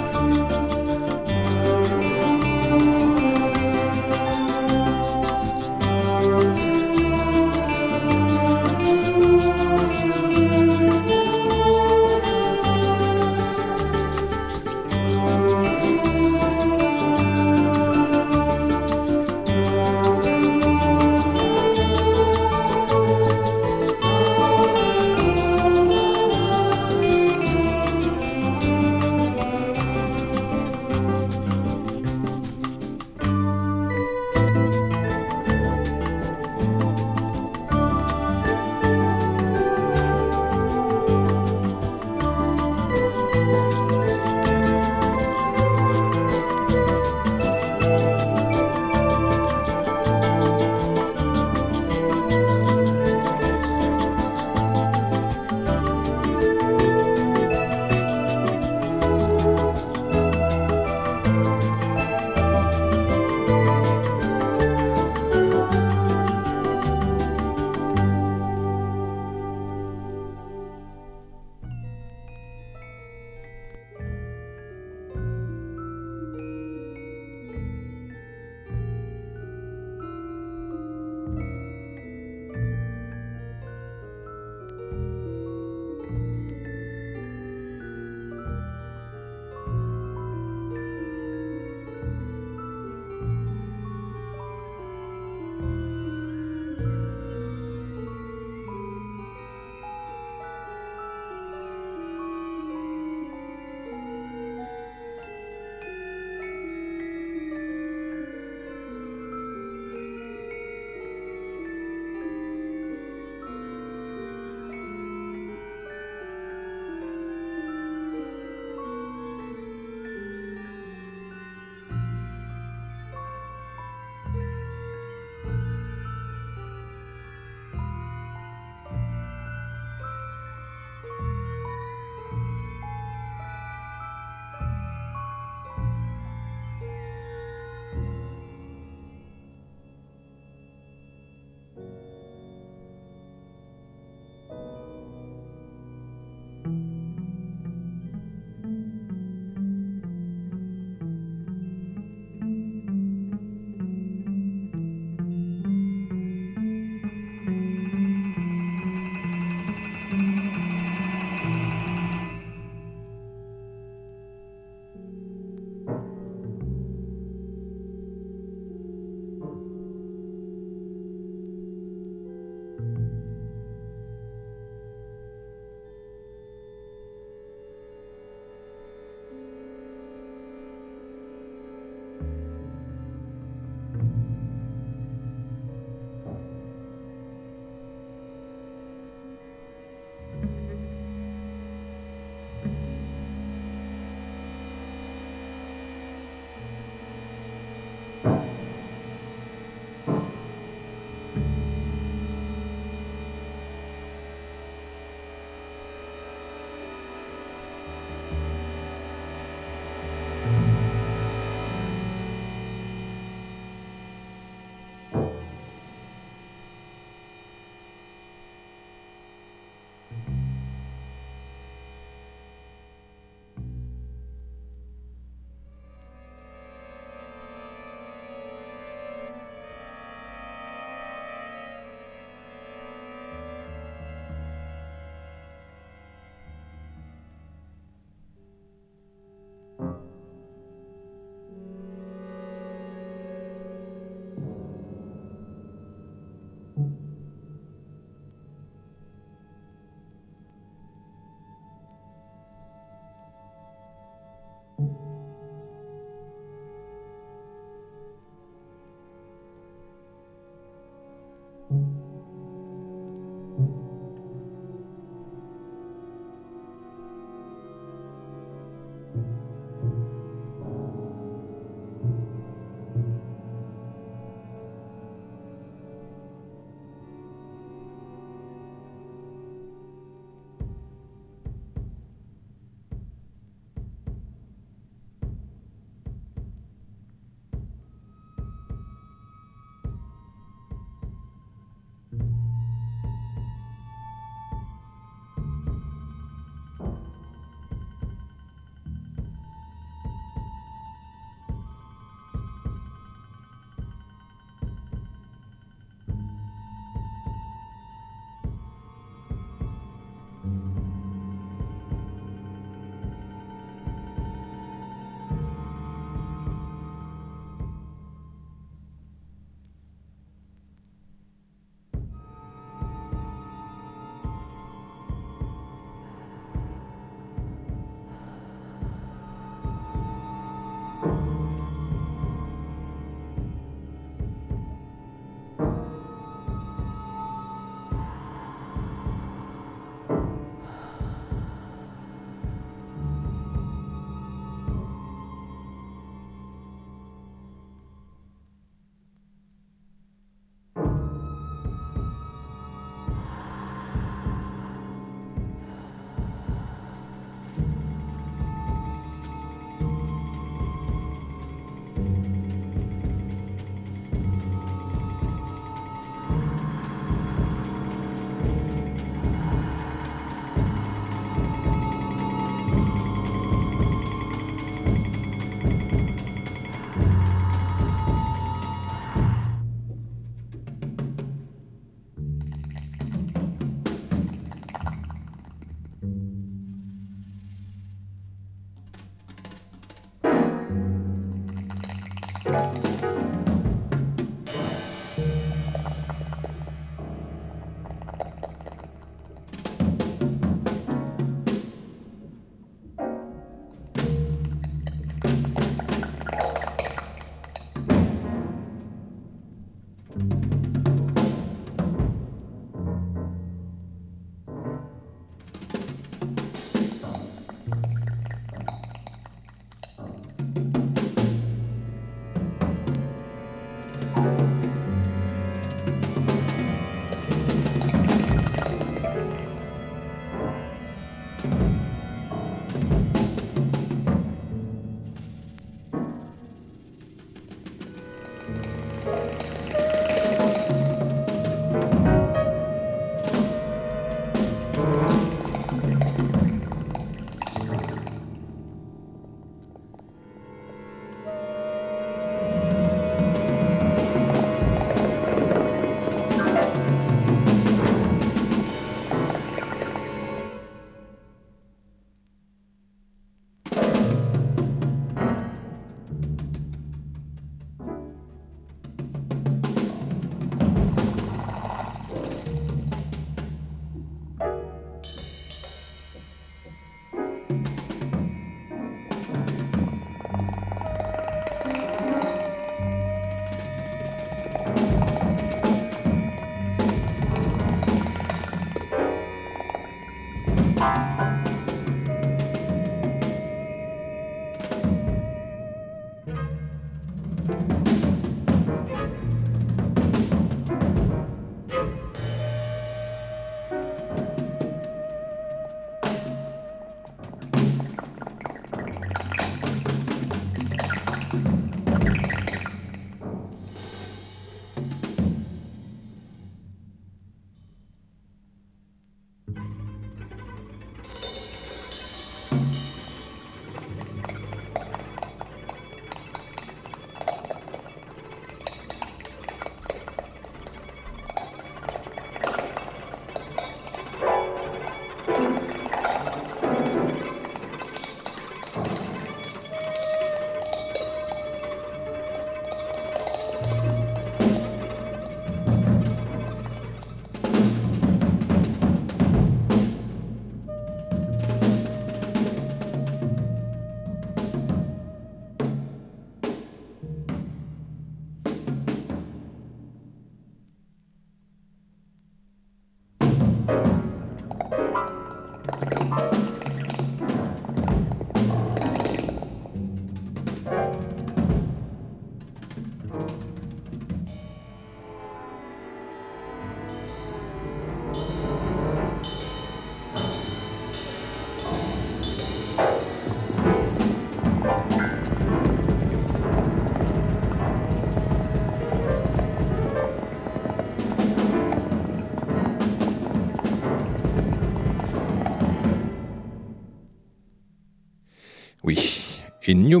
Ennio. 599.72 600.00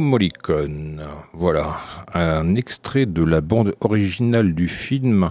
Voilà, 1.32 1.80
un 2.12 2.54
extrait 2.56 3.06
de 3.06 3.24
la 3.24 3.40
bande 3.40 3.74
originale 3.80 4.54
du 4.54 4.68
film. 4.68 5.28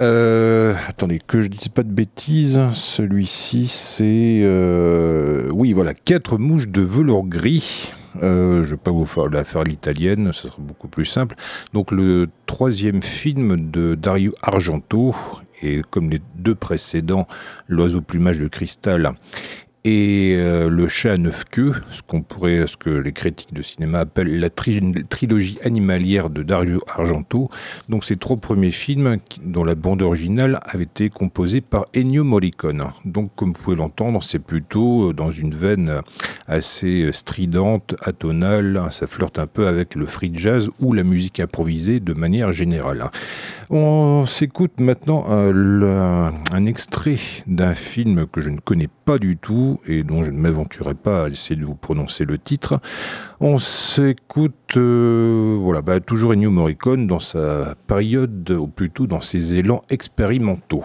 Euh, 0.00 0.74
attendez, 0.88 1.20
que 1.26 1.40
je 1.40 1.48
dise 1.48 1.68
pas 1.68 1.82
de 1.82 1.92
bêtises. 1.92 2.60
Celui-ci, 2.74 3.68
c'est. 3.68 4.40
euh, 4.42 5.48
oui, 5.52 5.72
voilà, 5.72 5.94
Quatre 5.94 6.36
mouches 6.36 6.68
de 6.68 6.82
velours 6.82 7.26
gris. 7.26 7.92
Euh, 8.22 8.62
je 8.62 8.68
ne 8.68 8.70
vais 8.72 8.76
pas 8.76 8.90
vous 8.90 9.06
faire 9.06 9.28
la 9.28 9.44
faire 9.44 9.62
l'italienne, 9.62 10.32
ce 10.32 10.48
sera 10.48 10.56
beaucoup 10.58 10.88
plus 10.88 11.04
simple. 11.04 11.36
Donc, 11.72 11.90
le 11.90 12.28
troisième 12.46 13.02
film 13.02 13.70
de 13.70 13.94
Dario 13.94 14.32
Argento, 14.42 15.14
et 15.62 15.82
comme 15.90 16.10
les 16.10 16.20
deux 16.36 16.54
précédents, 16.54 17.26
L'oiseau 17.68 18.00
plumage 18.00 18.38
de 18.38 18.48
cristal 18.48 19.14
et 19.86 20.34
euh, 20.36 20.68
Le 20.68 20.88
chat 20.88 21.12
à 21.12 21.16
neuf 21.16 21.44
queues, 21.44 21.74
ce 21.90 22.02
qu'on 22.02 22.20
pourrait, 22.20 22.66
ce 22.66 22.76
que 22.76 22.90
les 22.90 23.12
critiques 23.12 23.54
de 23.54 23.62
cinéma 23.62 24.00
appellent 24.00 24.40
la 24.40 24.50
tri- 24.50 24.82
trilogie 25.08 25.58
animalière 25.62 26.28
de 26.28 26.42
Dario 26.42 26.80
Argento. 26.88 27.48
Donc 27.88 28.04
ces 28.04 28.16
trois 28.16 28.36
premiers 28.36 28.72
films 28.72 29.18
dont 29.44 29.62
la 29.62 29.76
bande 29.76 30.02
originale 30.02 30.58
avait 30.64 30.82
été 30.82 31.08
composée 31.08 31.60
par 31.60 31.86
Ennio 31.94 32.24
Morricone. 32.24 32.82
Donc 33.04 33.30
comme 33.36 33.52
vous 33.52 33.62
pouvez 33.62 33.76
l'entendre, 33.76 34.24
c'est 34.24 34.40
plutôt 34.40 35.10
euh, 35.10 35.12
dans 35.12 35.30
une 35.30 35.54
veine 35.54 36.00
assez 36.48 37.12
stridente, 37.12 37.94
atonale, 38.02 38.88
ça 38.90 39.06
flirte 39.06 39.38
un 39.38 39.46
peu 39.46 39.68
avec 39.68 39.94
le 39.94 40.06
free 40.06 40.32
jazz 40.34 40.68
ou 40.80 40.94
la 40.94 41.04
musique 41.04 41.38
improvisée 41.38 42.00
de 42.00 42.12
manière 42.12 42.50
générale. 42.50 43.08
On 43.70 44.26
s'écoute 44.26 44.80
maintenant 44.80 45.26
un 45.28 46.66
extrait 46.66 47.18
d'un 47.46 47.74
film 47.74 48.26
que 48.26 48.40
je 48.40 48.50
ne 48.50 48.58
connais 48.58 48.88
pas 49.04 49.18
du 49.18 49.36
tout 49.36 49.75
et 49.86 50.02
dont 50.02 50.24
je 50.24 50.30
ne 50.30 50.38
m'aventurerai 50.38 50.94
pas 50.94 51.24
à 51.24 51.28
essayer 51.28 51.56
de 51.56 51.64
vous 51.64 51.74
prononcer 51.74 52.24
le 52.24 52.38
titre. 52.38 52.80
On 53.40 53.58
s'écoute, 53.58 54.76
euh, 54.76 55.56
voilà, 55.60 55.82
bah, 55.82 56.00
toujours 56.00 56.32
Ennio 56.32 56.50
Morricone 56.50 57.06
dans 57.06 57.18
sa 57.18 57.74
période, 57.86 58.50
ou 58.50 58.66
plutôt 58.66 59.06
dans 59.06 59.20
ses 59.20 59.54
élans 59.54 59.82
expérimentaux. 59.90 60.84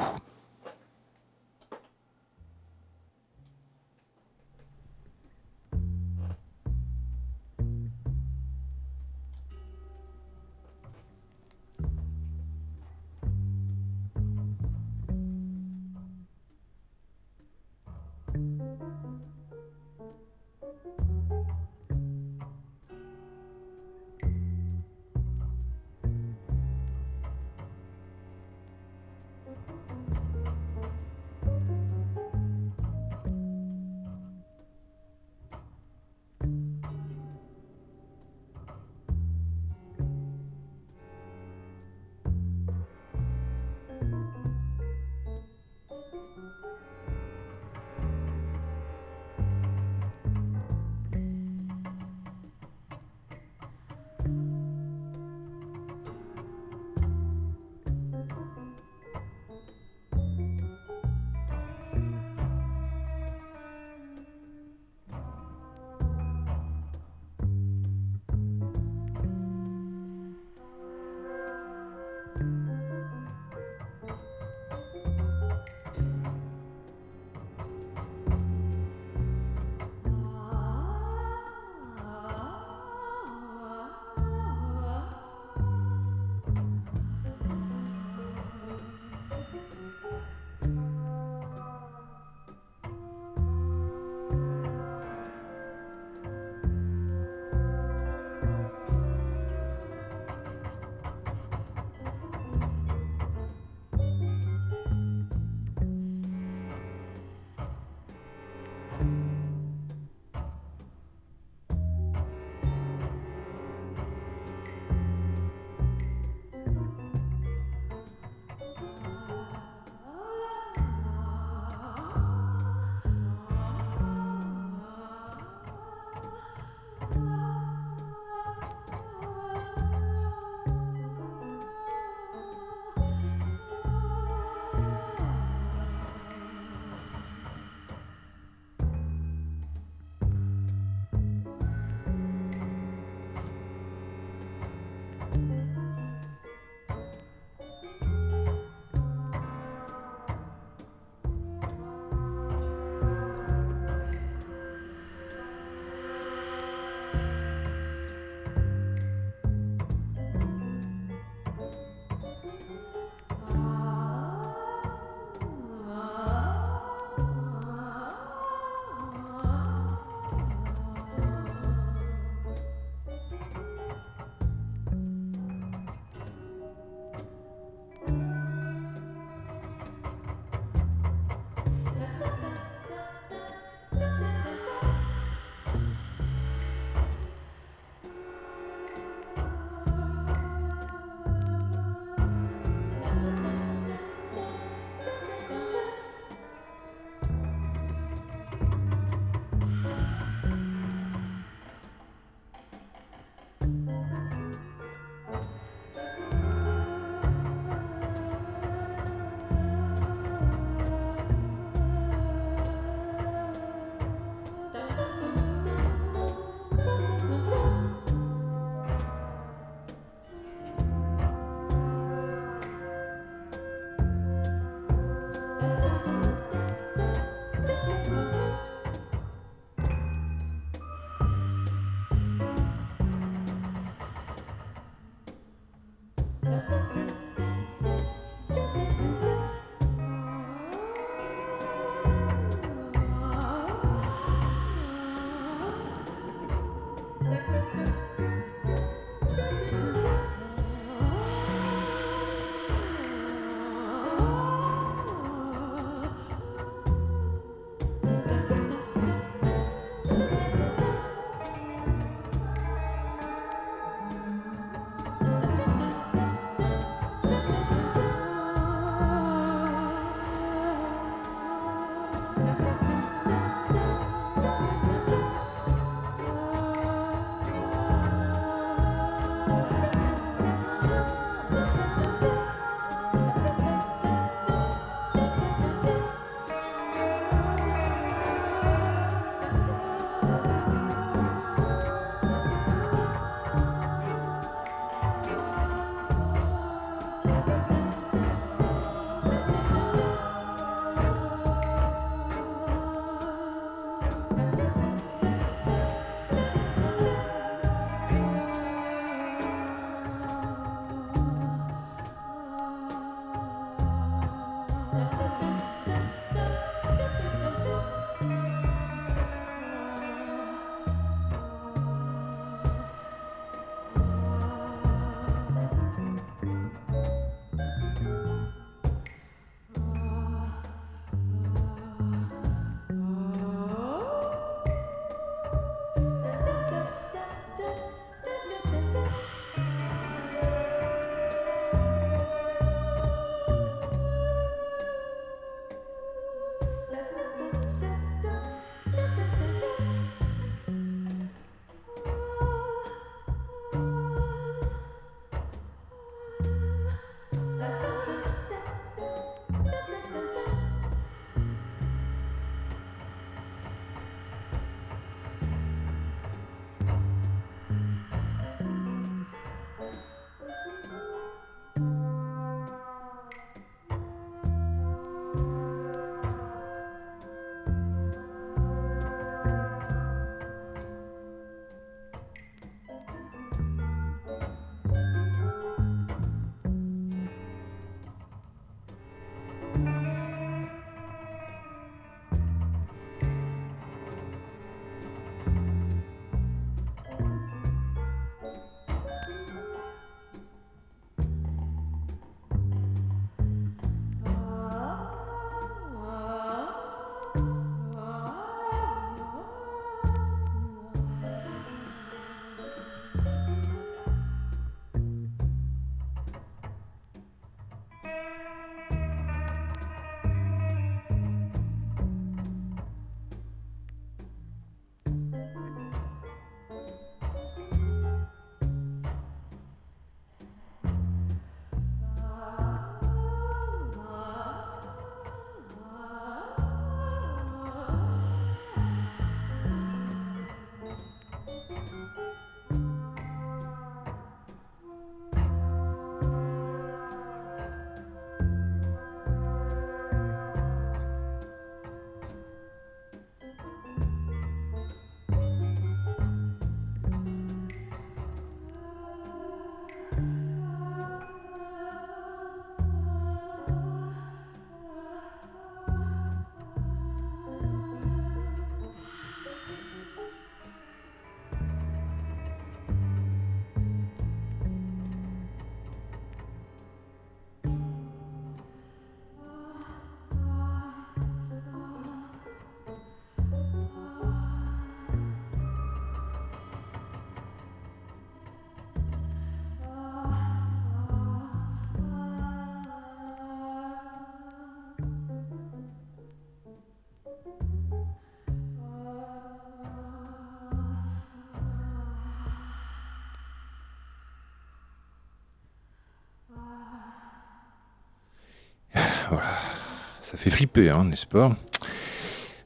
Ça 510.31 510.37
fait 510.37 510.49
flipper, 510.49 510.89
hein, 510.89 511.03
n'est-ce 511.03 511.27
pas? 511.27 511.51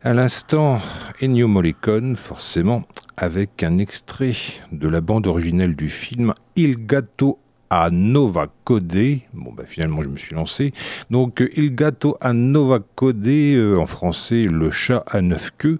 À 0.04 0.14
l'instant, 0.14 0.80
Ennio 1.20 1.48
Morricone, 1.48 2.16
forcément, 2.16 2.84
avec 3.18 3.64
un 3.64 3.80
extrait 3.80 4.34
de 4.72 4.88
la 4.88 5.02
bande 5.02 5.26
originelle 5.26 5.76
du 5.76 5.90
film 5.90 6.36
Il 6.56 6.86
Gatto 6.86 7.40
a 7.72 7.90
Nova 7.90 8.50
Code. 8.66 8.96
Bon, 9.34 9.52
bah, 9.52 9.64
finalement, 9.66 10.04
je 10.04 10.10
me 10.10 10.16
suis 10.16 10.36
lancé. 10.36 10.74
Donc, 11.10 11.44
Il 11.56 11.74
Gatto 11.74 12.18
a 12.22 12.34
Nova 12.34 12.78
Code, 12.94 13.28
euh, 13.28 13.78
en 13.80 13.88
français, 13.88 14.44
le 14.44 14.70
chat 14.70 15.04
à 15.08 15.22
neuf 15.22 15.50
queues. 15.58 15.80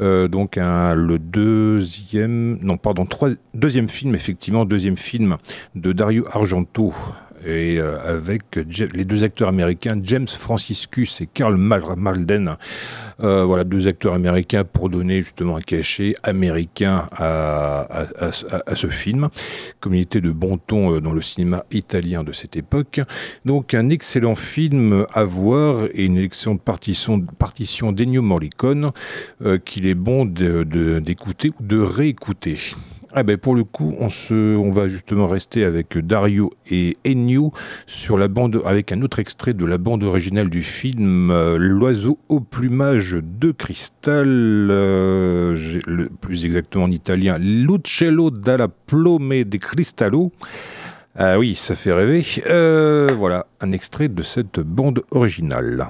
Euh, 0.00 0.28
donc, 0.28 0.54
le 0.54 1.16
deuxième, 1.18 2.58
non, 2.62 2.76
pardon, 2.76 3.04
deuxième 3.52 3.88
film, 3.88 4.14
effectivement, 4.14 4.64
deuxième 4.64 4.96
film 4.96 5.38
de 5.74 5.92
Dario 5.92 6.24
Argento. 6.32 6.94
Et 7.46 7.78
euh, 7.78 7.96
avec 8.04 8.56
les 8.56 9.04
deux 9.04 9.22
acteurs 9.22 9.48
américains, 9.48 9.96
James 10.02 10.26
Franciscus 10.26 11.20
et 11.20 11.28
Mal- 11.56 11.84
Malden. 11.96 12.56
Euh, 13.22 13.44
voilà, 13.44 13.62
deux 13.62 13.86
acteurs 13.86 14.14
américains 14.14 14.64
pour 14.64 14.88
donner 14.88 15.20
justement 15.20 15.56
un 15.56 15.60
cachet 15.60 16.16
américain 16.24 17.06
à, 17.16 18.08
ce 18.74 18.88
film. 18.88 19.28
Comme 19.78 19.94
il 19.94 20.00
était 20.00 20.20
de 20.20 20.32
bon 20.32 20.58
ton 20.58 20.96
euh, 20.96 21.00
dans 21.00 21.12
le 21.12 21.22
cinéma 21.22 21.64
italien 21.70 22.24
de 22.24 22.32
cette 22.32 22.56
époque. 22.56 23.00
Donc 23.44 23.74
un 23.74 23.90
excellent 23.90 24.34
film 24.34 25.06
à 25.14 25.22
voir 25.22 25.84
et 25.94 26.04
une 26.04 26.18
excellente 26.18 26.62
partition, 26.62 27.20
partition 27.20 27.92
d'Ennio 27.92 28.22
Morricone 28.22 28.90
qu'il 29.64 29.86
est 29.86 29.94
bon 29.94 30.24
d'écouter 30.24 31.52
ou 31.60 31.62
de 31.62 31.78
réécouter. 31.78 32.58
Ah 33.18 33.22
ben 33.22 33.38
pour 33.38 33.54
le 33.54 33.64
coup, 33.64 33.96
on, 33.98 34.70
va 34.72 34.88
justement 34.88 35.26
rester 35.26 35.64
avec 35.64 35.96
Dario 35.96 36.50
et 36.70 36.98
Ennio 37.06 37.50
sur 37.86 38.18
la 38.18 38.28
bande, 38.28 38.60
avec 38.66 38.92
un 38.92 39.00
autre 39.00 39.20
extrait 39.20 39.54
de 39.54 39.64
la 39.64 39.78
bande 39.78 40.04
originale 40.04 40.50
du 40.50 40.60
film 40.60 41.30
euh, 41.30 41.56
L'oiseau 41.56 42.18
au 42.28 42.40
plumage 42.40 43.16
de 43.22 43.52
cristal, 43.52 44.28
euh, 44.28 45.56
plus 46.20 46.44
exactement 46.44 46.84
en 46.84 46.90
italien, 46.90 47.38
L'uccello 47.38 48.30
dalla 48.30 48.68
plome 48.68 49.44
di 49.44 49.58
cristallo. 49.60 50.30
Ah 51.14 51.38
oui, 51.38 51.54
ça 51.54 51.74
fait 51.74 51.92
rêver. 51.92 52.22
Euh, 52.48 53.08
voilà, 53.16 53.46
un 53.62 53.72
extrait 53.72 54.08
de 54.08 54.22
cette 54.22 54.60
bande 54.60 55.02
originale. 55.10 55.86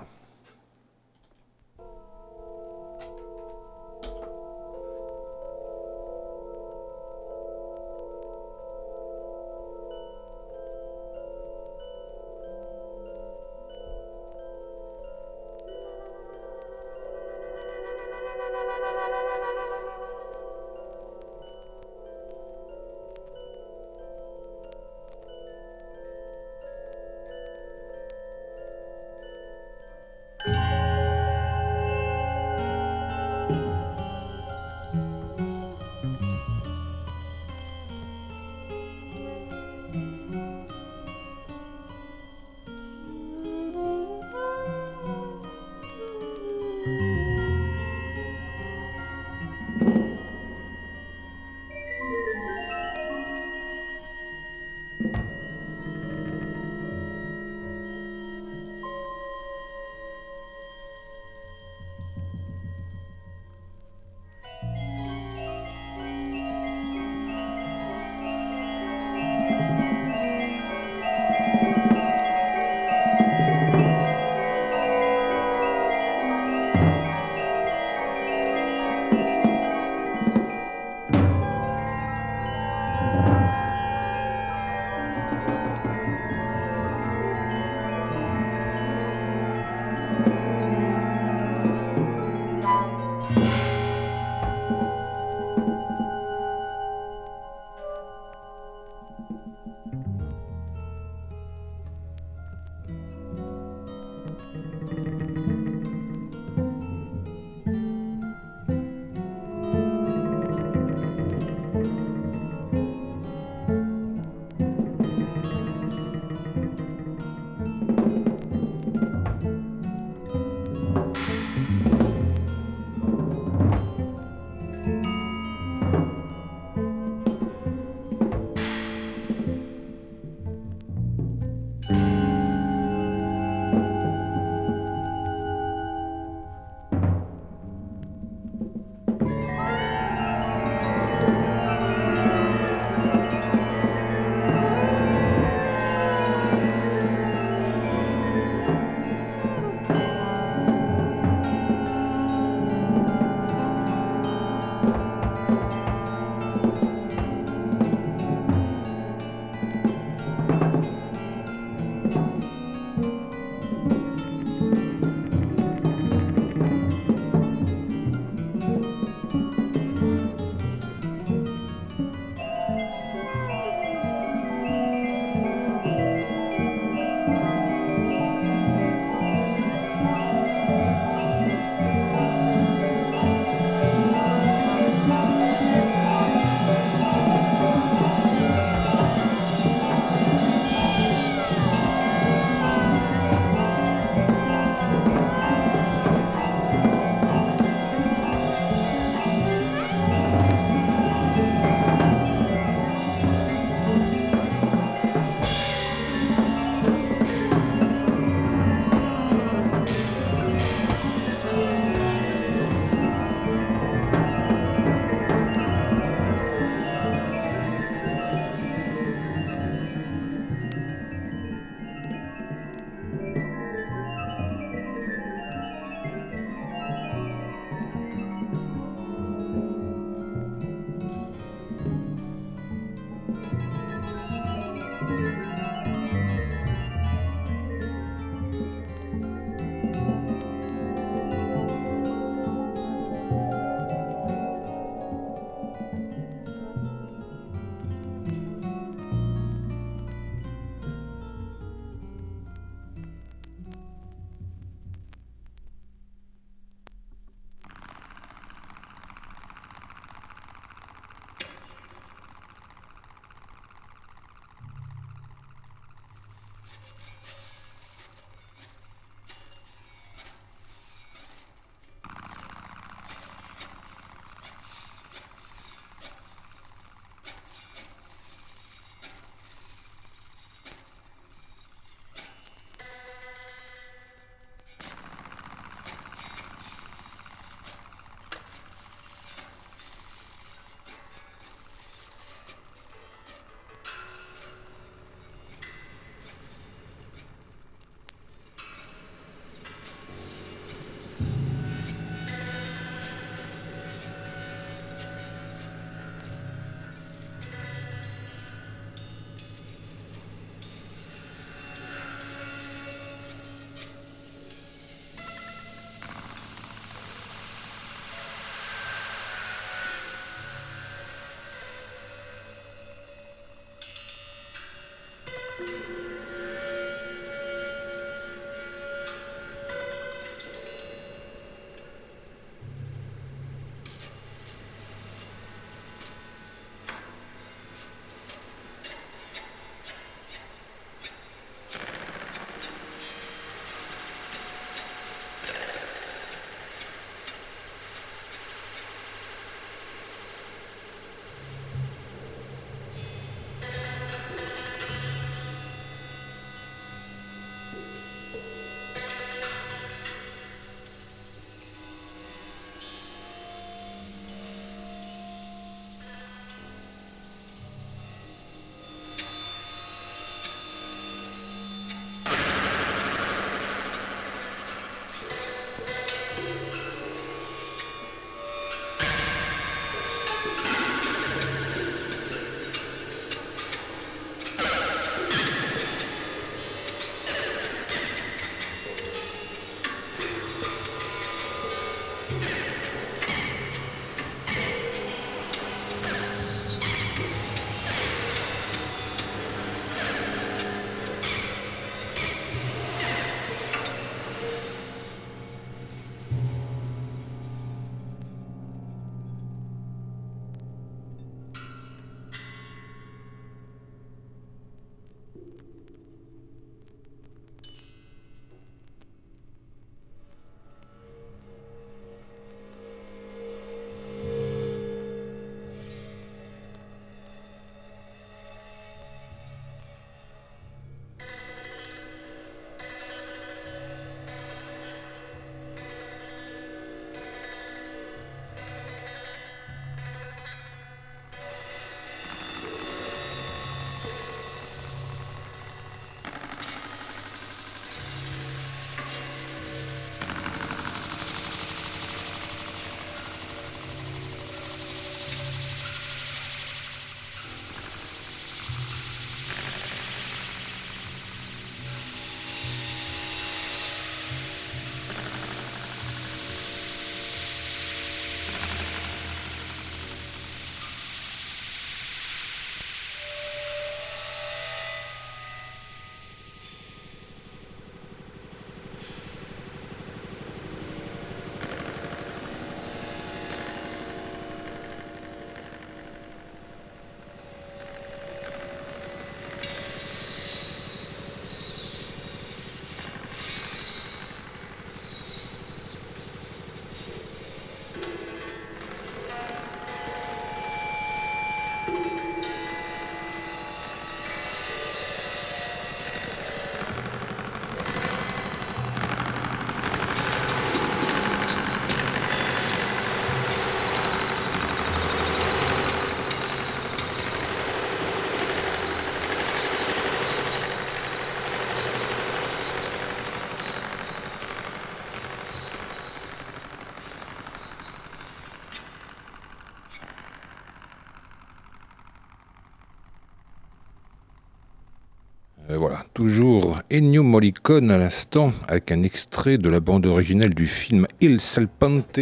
Voilà, 535.88 536.04
toujours 536.14 536.80
Ennio 536.92 537.22
Morricone 537.22 537.92
à 537.92 537.98
l'instant, 537.98 538.52
avec 538.66 538.90
un 538.90 539.04
extrait 539.04 539.56
de 539.56 539.68
la 539.68 539.78
bande 539.78 540.06
originale 540.06 540.52
du 540.52 540.66
film 540.66 541.06
Il 541.20 541.40
Salpante, 541.40 542.18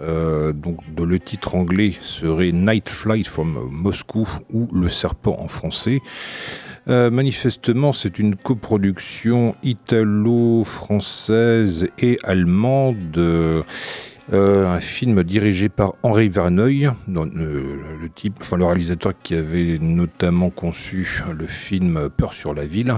euh, 0.00 0.52
donc 0.52 0.78
dont 0.94 1.04
le 1.04 1.18
titre 1.18 1.56
anglais 1.56 1.94
serait 2.00 2.52
Night 2.52 2.88
Flight 2.88 3.26
from 3.26 3.58
Moscou 3.72 4.28
ou 4.52 4.68
Le 4.72 4.88
Serpent 4.88 5.34
en 5.40 5.48
français. 5.48 5.98
Euh, 6.88 7.10
manifestement, 7.10 7.92
c'est 7.92 8.20
une 8.20 8.36
coproduction 8.36 9.56
italo-française 9.64 11.88
et 11.98 12.18
allemande. 12.22 13.18
Euh, 14.32 14.68
un 14.68 14.78
film 14.80 15.24
dirigé 15.24 15.68
par 15.68 15.94
Henri 16.04 16.28
Verneuil, 16.28 16.90
euh, 17.08 17.76
le 18.56 18.64
réalisateur 18.64 19.14
qui 19.20 19.34
avait 19.34 19.78
notamment 19.80 20.50
conçu 20.50 21.22
le 21.36 21.46
film 21.46 22.08
Peur 22.16 22.32
sur 22.32 22.54
la 22.54 22.64
ville. 22.64 22.94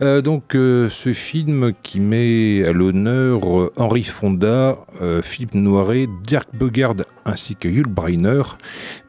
Euh, 0.00 0.22
donc 0.22 0.52
ce 0.52 1.12
film 1.12 1.72
qui 1.82 2.00
met 2.00 2.64
à 2.66 2.72
l'honneur 2.72 3.40
Henri 3.76 4.04
Fonda, 4.04 4.78
Philippe 5.22 5.54
Noiret, 5.54 6.06
Dirk 6.24 6.48
Bogard 6.54 6.96
ainsi 7.24 7.56
que 7.56 7.68
Yul 7.68 7.86
Brynner. 7.88 8.42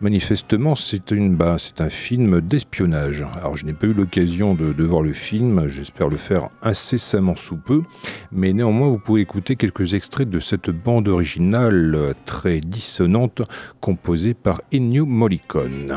Manifestement, 0.01 0.73
bah, 1.31 1.57
c'est 1.59 1.81
un 1.81 1.89
film 1.89 2.41
d'espionnage. 2.41 3.25
Alors 3.39 3.55
je 3.55 3.65
n'ai 3.65 3.73
pas 3.73 3.87
eu 3.87 3.93
l'occasion 3.93 4.53
de, 4.53 4.73
de 4.73 4.83
voir 4.83 5.01
le 5.01 5.13
film, 5.13 5.67
j'espère 5.67 6.09
le 6.09 6.17
faire 6.17 6.49
incessamment 6.61 7.35
sous 7.35 7.57
peu, 7.57 7.83
mais 8.31 8.53
néanmoins 8.53 8.89
vous 8.89 8.99
pouvez 8.99 9.21
écouter 9.21 9.55
quelques 9.55 9.93
extraits 9.93 10.29
de 10.29 10.39
cette 10.39 10.69
bande 10.69 11.07
originale 11.07 11.36
euh, 11.39 12.13
très 12.25 12.59
dissonante 12.59 13.41
composée 13.79 14.33
par 14.33 14.61
Ennio 14.73 15.05
Morricone. 15.05 15.95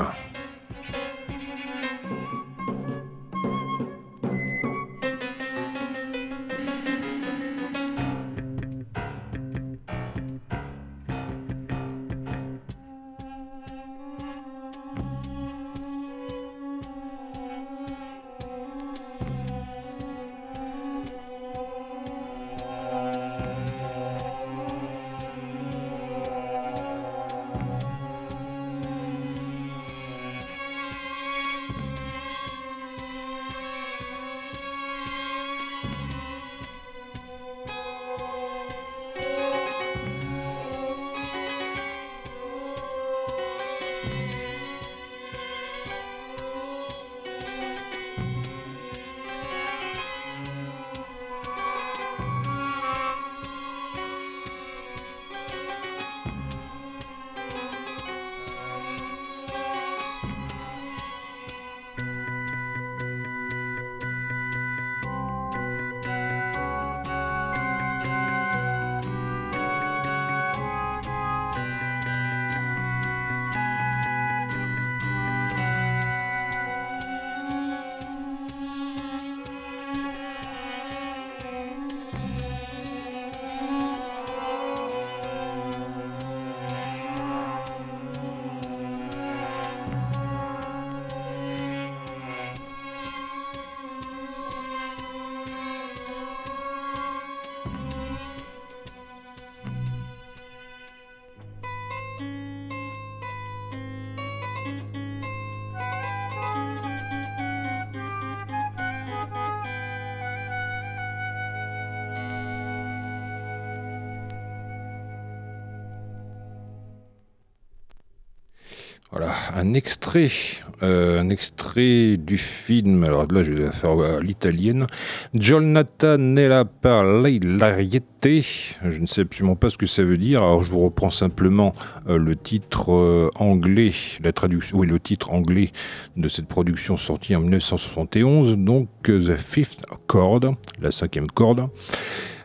Euh, 120.82 121.20
un 121.20 121.28
extrait 121.28 122.16
du 122.16 122.38
film. 122.38 123.04
Alors 123.04 123.26
là, 123.30 123.42
je 123.42 123.52
vais 123.52 123.70
faire 123.70 123.98
à 124.00 124.20
l'italienne. 124.20 124.86
Giornata 125.34 126.16
nella 126.16 126.64
Parlariete. 126.64 128.06
Je 128.22 129.00
ne 129.00 129.06
sais 129.06 129.22
absolument 129.22 129.56
pas 129.56 129.70
ce 129.70 129.78
que 129.78 129.86
ça 129.86 130.02
veut 130.02 130.18
dire. 130.18 130.40
Alors 130.40 130.62
je 130.62 130.70
vous 130.70 130.80
reprends 130.80 131.10
simplement 131.10 131.74
euh, 132.08 132.18
le 132.18 132.36
titre 132.36 132.92
euh, 132.92 133.30
anglais, 133.36 133.92
la 134.22 134.32
traduction, 134.32 134.78
oui, 134.78 134.86
le 134.86 135.00
titre 135.00 135.32
anglais 135.32 135.72
de 136.16 136.28
cette 136.28 136.46
production 136.46 136.96
sortie 136.96 137.34
en 137.36 137.40
1971. 137.40 138.56
Donc 138.56 138.88
The 139.04 139.36
Fifth 139.36 139.84
Chord, 140.06 140.40
la 140.80 140.90
cinquième 140.90 141.28
corde. 141.28 141.68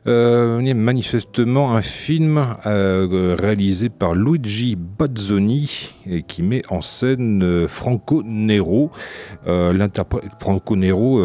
Euh, 0.07 0.73
manifestement 0.73 1.75
un 1.75 1.81
film 1.81 2.45
euh, 2.65 3.35
réalisé 3.39 3.89
par 3.89 4.13
Luigi 4.13 4.75
Bazzoni 4.75 5.95
et 6.05 6.21
qui 6.21 6.43
met 6.43 6.61
en 6.69 6.81
scène 6.81 7.41
euh, 7.43 7.67
Franco 7.67 8.21
Nero, 8.23 8.91
euh, 9.47 9.73
l'interprète 9.73 10.25
Franco 10.39 10.75
Nero, 10.75 11.21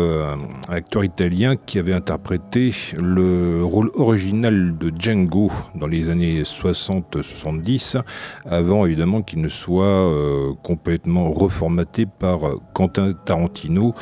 acteur 0.69 1.05
italien 1.05 1.57
qui 1.57 1.79
avait 1.79 1.93
interprété 1.93 2.73
le 2.99 3.63
rôle 3.65 3.91
original 3.95 4.79
de 4.79 4.93
Django 4.97 5.51
dans 5.75 5.87
les 5.87 6.09
années 6.09 6.43
60-70, 6.43 8.01
avant 8.47 8.87
évidemment 8.87 9.23
qu'il 9.23 9.41
ne 9.41 9.49
soit 9.49 10.11
complètement 10.63 11.31
reformaté 11.33 12.07
par 12.07 12.41
Quentin 12.73 13.13
Tarantino 13.13 13.95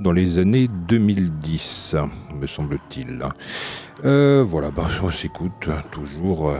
dans 0.00 0.12
les 0.12 0.38
années 0.38 0.68
2010, 0.88 1.96
me 2.40 2.46
semble-t-il. 2.46 3.22
Euh, 4.04 4.44
voilà, 4.46 4.70
bah, 4.70 4.88
on 5.02 5.10
s'écoute 5.10 5.68
hein, 5.68 5.82
toujours 5.90 6.50
euh, 6.50 6.58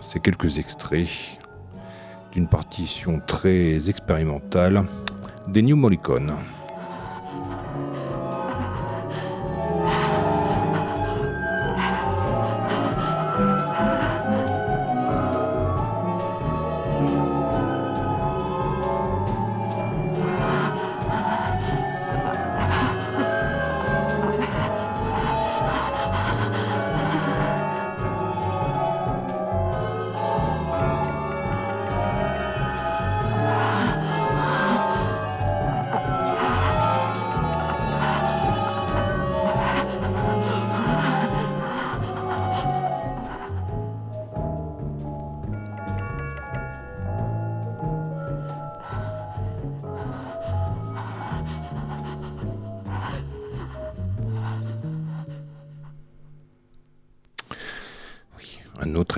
ces 0.00 0.18
quelques 0.18 0.58
extraits 0.58 1.38
d'une 2.32 2.48
partition 2.48 3.20
très 3.24 3.88
expérimentale 3.88 4.84
des 5.46 5.62
New 5.62 5.76
Morricone. 5.76 6.32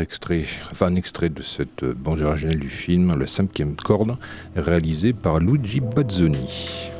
Extrait, 0.00 0.44
un 0.80 0.94
extrait 0.94 1.28
de 1.28 1.42
cette 1.42 1.84
bande 1.84 2.20
originale 2.20 2.58
du 2.58 2.68
film, 2.68 3.14
le 3.16 3.26
cinquième 3.26 3.76
corde, 3.76 4.16
réalisé 4.54 5.12
par 5.12 5.38
Luigi 5.38 5.80
Bazzoni. 5.80 6.90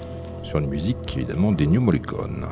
sur 0.43 0.59
une 0.59 0.68
musique 0.68 1.16
évidemment 1.16 1.52
d'Ennio 1.52 1.81
Morricone. 1.81 2.47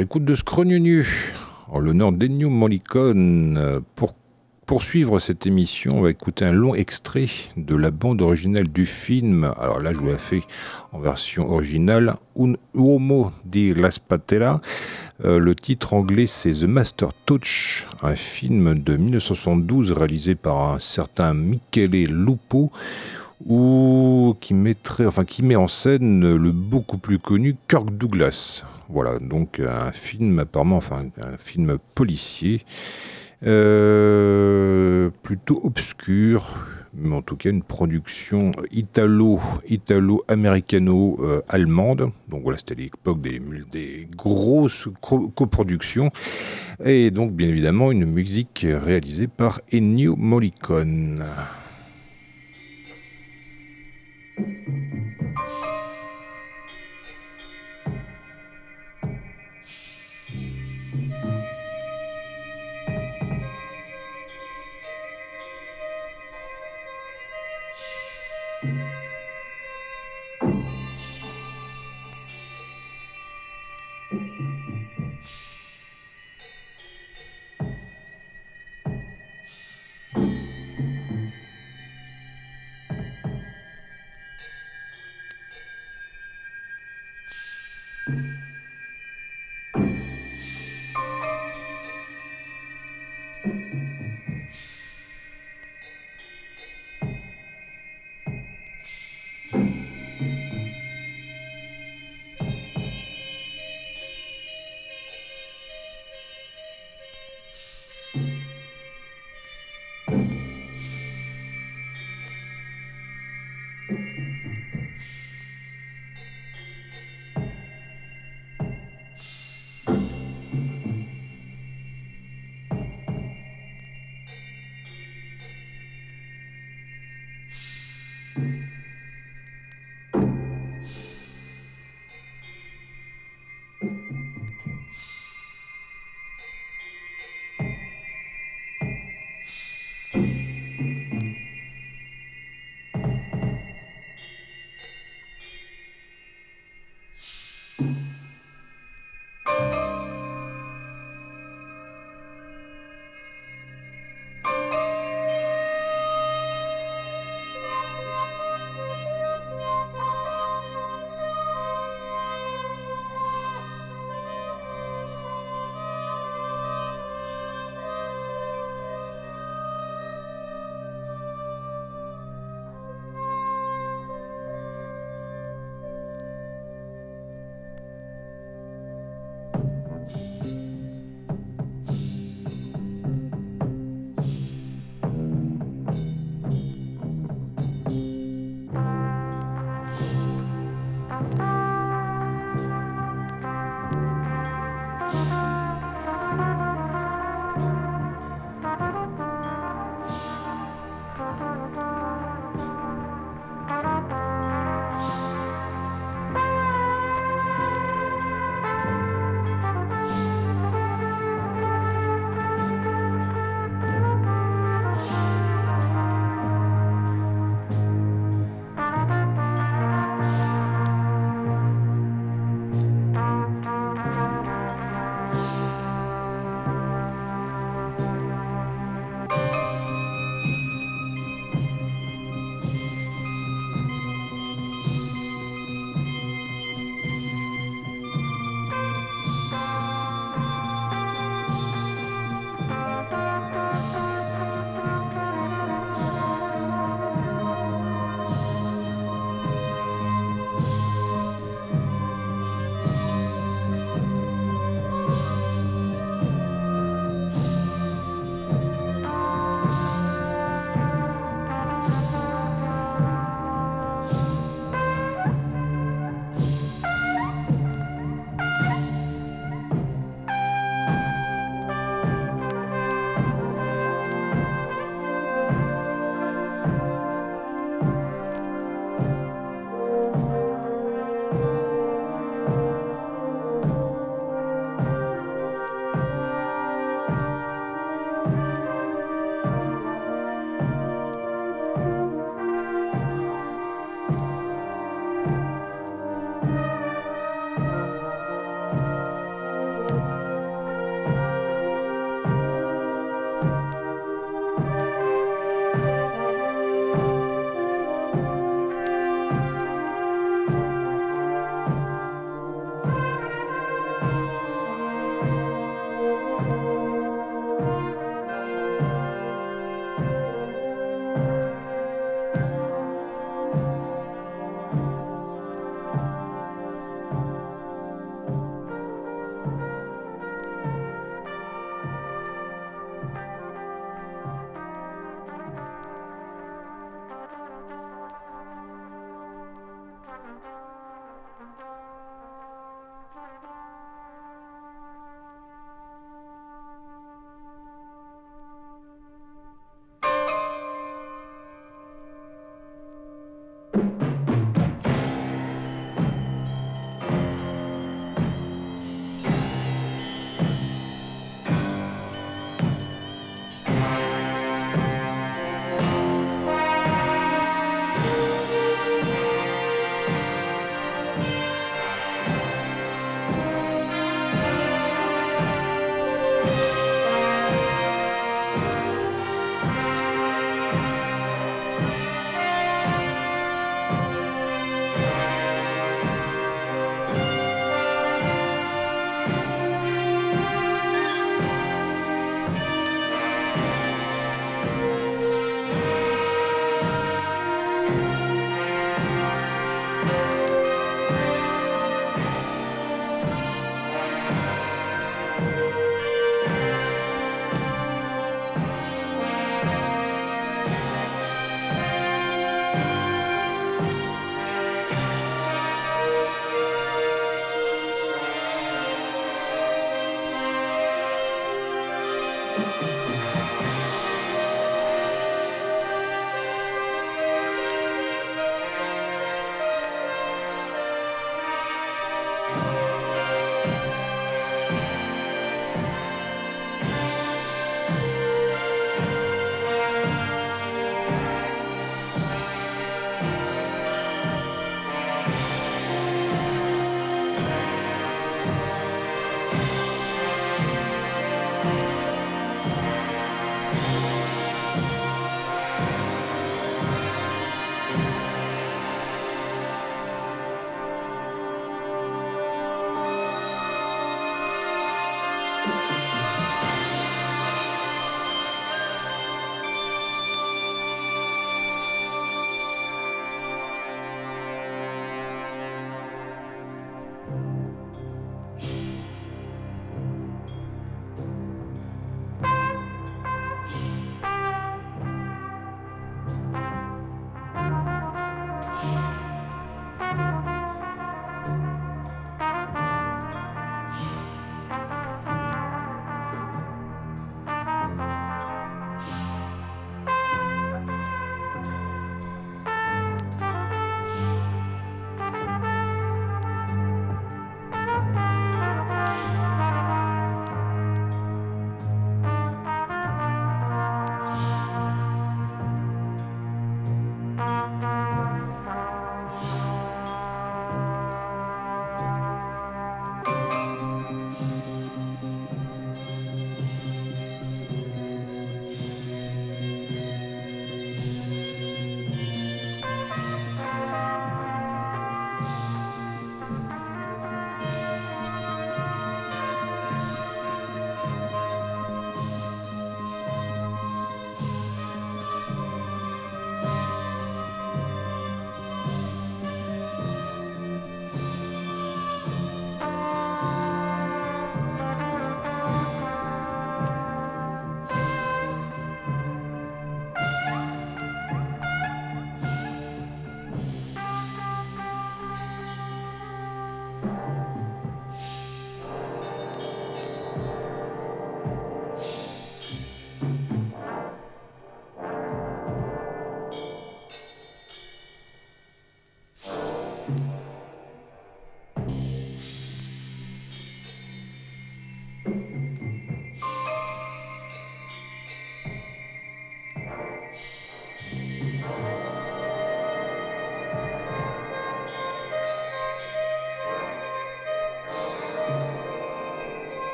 Écoute 0.00 0.24
de 0.24 0.34
Scrognonu, 0.34 1.34
en 1.68 1.78
l'honneur 1.78 2.12
d'Ennio 2.12 2.48
Morricone. 2.48 3.82
Pour 3.94 4.14
poursuivre 4.64 5.18
cette 5.18 5.46
émission, 5.46 5.98
on 5.98 6.00
va 6.00 6.10
écouter 6.10 6.46
un 6.46 6.52
long 6.52 6.74
extrait 6.74 7.26
de 7.58 7.76
la 7.76 7.90
bande 7.90 8.22
originale 8.22 8.68
du 8.68 8.86
film. 8.86 9.52
Alors 9.58 9.80
là, 9.80 9.92
je 9.92 9.98
vous 9.98 10.06
l'ai 10.06 10.14
fait 10.16 10.42
en 10.92 11.00
version 11.00 11.50
originale, 11.50 12.14
Un 12.38 12.54
uomo 12.74 13.30
di 13.44 13.74
la 13.74 13.90
Spatella. 13.90 14.62
Euh, 15.24 15.38
le 15.38 15.54
titre 15.54 15.92
anglais, 15.92 16.26
c'est 16.26 16.52
The 16.52 16.64
Master 16.64 17.10
Touch, 17.26 17.86
un 18.02 18.16
film 18.16 18.78
de 18.78 18.96
1972 18.96 19.92
réalisé 19.92 20.34
par 20.34 20.72
un 20.72 20.78
certain 20.78 21.34
Michele 21.34 22.06
Lupo, 22.06 22.70
ou 23.44 24.34
qui 24.40 24.54
mettrait, 24.54 25.04
enfin 25.04 25.26
qui 25.26 25.42
met 25.42 25.56
en 25.56 25.68
scène 25.68 26.36
le 26.36 26.52
beaucoup 26.52 26.96
plus 26.96 27.18
connu 27.18 27.54
Kirk 27.68 27.90
Douglas. 27.90 28.64
Voilà, 28.92 29.18
donc 29.20 29.60
un 29.60 29.92
film 29.92 30.40
apparemment, 30.40 30.76
enfin 30.78 31.06
un 31.22 31.36
film 31.36 31.78
policier, 31.94 32.64
euh, 33.46 35.10
plutôt 35.22 35.60
obscur, 35.62 36.58
mais 36.92 37.14
en 37.14 37.22
tout 37.22 37.36
cas 37.36 37.50
une 37.50 37.62
production 37.62 38.50
italo, 38.72 39.38
italo-américano 39.68 41.18
euh. 41.22 41.40
Donc 42.28 42.42
voilà, 42.42 42.58
c'était 42.58 42.74
l'époque 42.74 43.20
des, 43.20 43.40
des 43.70 44.08
grosses 44.16 44.88
co- 45.00 45.28
coproductions 45.28 46.10
et 46.84 47.12
donc 47.12 47.32
bien 47.32 47.46
évidemment 47.48 47.92
une 47.92 48.06
musique 48.06 48.66
réalisée 48.68 49.28
par 49.28 49.60
Ennio 49.72 50.16
Morricone. 50.16 51.22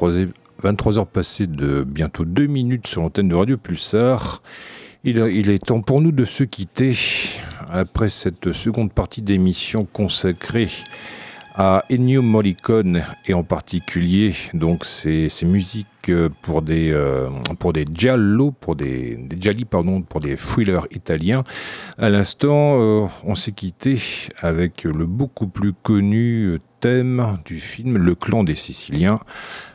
23, 0.00 0.32
23 0.62 0.98
heures 0.98 1.06
passées 1.06 1.46
de 1.46 1.82
bientôt 1.82 2.24
2 2.24 2.46
minutes 2.46 2.86
sur 2.86 3.02
l'antenne 3.02 3.28
de 3.28 3.34
Radio 3.34 3.56
Pulsar. 3.56 4.42
Il, 5.02 5.16
il 5.16 5.50
est 5.50 5.66
temps 5.66 5.80
pour 5.80 6.00
nous 6.00 6.12
de 6.12 6.24
se 6.24 6.44
quitter 6.44 6.96
après 7.68 8.08
cette 8.08 8.52
seconde 8.52 8.92
partie 8.92 9.22
d'émission 9.22 9.84
consacrée 9.84 10.68
à 11.54 11.84
Ennio 11.90 12.22
Morricone 12.22 13.04
et 13.26 13.34
en 13.34 13.42
particulier 13.42 14.32
donc 14.54 14.84
ces 14.84 15.28
musiques 15.42 16.12
pour 16.42 16.62
des 16.62 16.92
euh, 16.92 17.28
pour 17.58 17.72
des 17.72 17.84
giallo 17.92 18.52
pour 18.52 18.76
des, 18.76 19.16
des 19.16 19.64
pardon 19.64 20.02
pour 20.02 20.20
des 20.20 20.36
thrillers 20.36 20.86
italiens 20.92 21.42
à 21.98 22.10
l'instant 22.10 22.80
euh, 22.80 23.06
on 23.24 23.34
s'est 23.34 23.52
quitté 23.52 23.98
avec 24.40 24.84
le 24.84 25.06
beaucoup 25.06 25.48
plus 25.48 25.72
connu 25.72 26.60
thème 26.80 27.38
du 27.44 27.60
film 27.60 27.96
Le 27.96 28.14
clan 28.14 28.44
des 28.44 28.54
Siciliens 28.54 29.20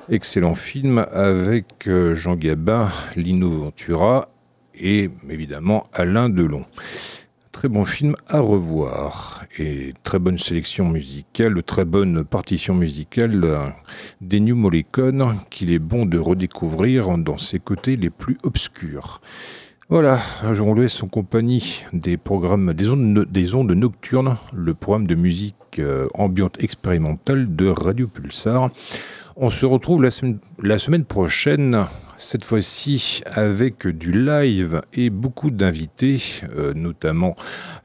excellent 0.09 0.55
film 0.55 1.05
avec 1.11 1.87
euh, 1.87 2.15
Jean 2.15 2.35
Gabin 2.35 2.91
Lino 3.15 3.49
Ventura 3.49 4.29
et 4.75 5.09
évidemment 5.29 5.83
Alain 5.93 6.29
Delon 6.29 6.65
très 7.53 7.69
bon 7.69 7.85
film 7.85 8.15
à 8.27 8.39
revoir 8.41 9.45
et 9.57 9.93
très 10.03 10.19
bonne 10.19 10.37
sélection 10.37 10.89
musicale, 10.89 11.63
très 11.63 11.85
bonne 11.85 12.25
partition 12.25 12.73
musicale 12.73 13.41
euh, 13.45 13.67
d'Ennio 14.19 14.55
Morricone 14.55 15.37
qu'il 15.49 15.71
est 15.71 15.79
bon 15.79 16.05
de 16.05 16.17
redécouvrir 16.17 17.17
dans 17.17 17.37
ses 17.37 17.59
côtés 17.59 17.95
les 17.95 18.09
plus 18.09 18.35
obscurs. 18.43 19.21
Voilà, 19.93 20.17
on 20.59 20.73
laisse 20.73 21.03
en 21.03 21.07
compagnie 21.07 21.83
des 21.93 22.17
programmes 22.17 22.73
des 22.73 22.89
ondes, 22.89 23.27
des 23.29 23.53
nocturnes, 23.75 24.37
le 24.51 24.73
programme 24.73 25.05
de 25.05 25.13
musique 25.13 25.77
euh, 25.77 26.07
ambiante 26.15 26.55
expérimentale 26.63 27.55
de 27.55 27.67
Radio 27.67 28.07
Pulsar. 28.07 28.71
On 29.35 29.51
se 29.51 29.67
retrouve 29.67 30.01
la 30.01 30.79
semaine 30.79 31.05
prochaine, 31.05 31.85
cette 32.17 32.45
fois-ci 32.45 33.21
avec 33.25 33.87
du 33.87 34.11
live 34.11 34.81
et 34.93 35.09
beaucoup 35.09 35.51
d'invités, 35.51 36.21
euh, 36.55 36.73
notamment 36.73 37.35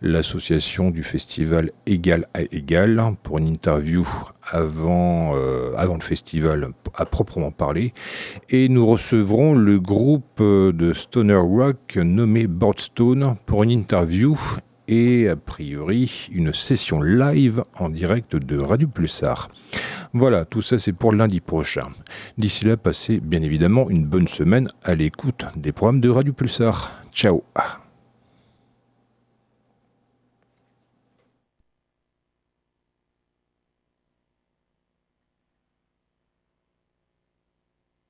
l'association 0.02 0.90
du 0.90 1.02
festival 1.02 1.70
Égal 1.86 2.26
à 2.34 2.42
Égal 2.42 3.00
pour 3.22 3.38
une 3.38 3.48
interview 3.48 4.06
avant, 4.50 5.32
euh, 5.34 5.72
avant 5.76 5.94
le 5.94 6.02
festival 6.02 6.68
à 6.94 7.04
proprement 7.04 7.50
parler. 7.50 7.92
Et 8.50 8.68
nous 8.68 8.86
recevrons 8.86 9.54
le 9.54 9.80
groupe 9.80 10.40
euh, 10.40 10.72
de 10.72 10.92
Stoner 10.92 11.34
Rock 11.34 11.96
nommé 11.96 12.46
Boardstone 12.46 13.36
pour 13.46 13.62
une 13.62 13.70
interview 13.70 14.38
et 14.88 15.28
a 15.28 15.36
priori 15.36 16.28
une 16.32 16.52
session 16.52 17.00
live 17.00 17.62
en 17.78 17.90
direct 17.90 18.36
de 18.36 18.58
Radio 18.58 18.88
Pulsar. 18.88 19.48
Voilà, 20.14 20.44
tout 20.44 20.62
ça 20.62 20.78
c'est 20.78 20.92
pour 20.92 21.12
lundi 21.12 21.40
prochain. 21.40 21.88
D'ici 22.38 22.64
là, 22.64 22.76
passez 22.76 23.20
bien 23.20 23.42
évidemment 23.42 23.90
une 23.90 24.06
bonne 24.06 24.28
semaine 24.28 24.68
à 24.84 24.94
l'écoute 24.94 25.44
des 25.56 25.72
programmes 25.72 26.00
de 26.00 26.08
Radio 26.08 26.32
Pulsar. 26.32 26.92
Ciao 27.12 27.44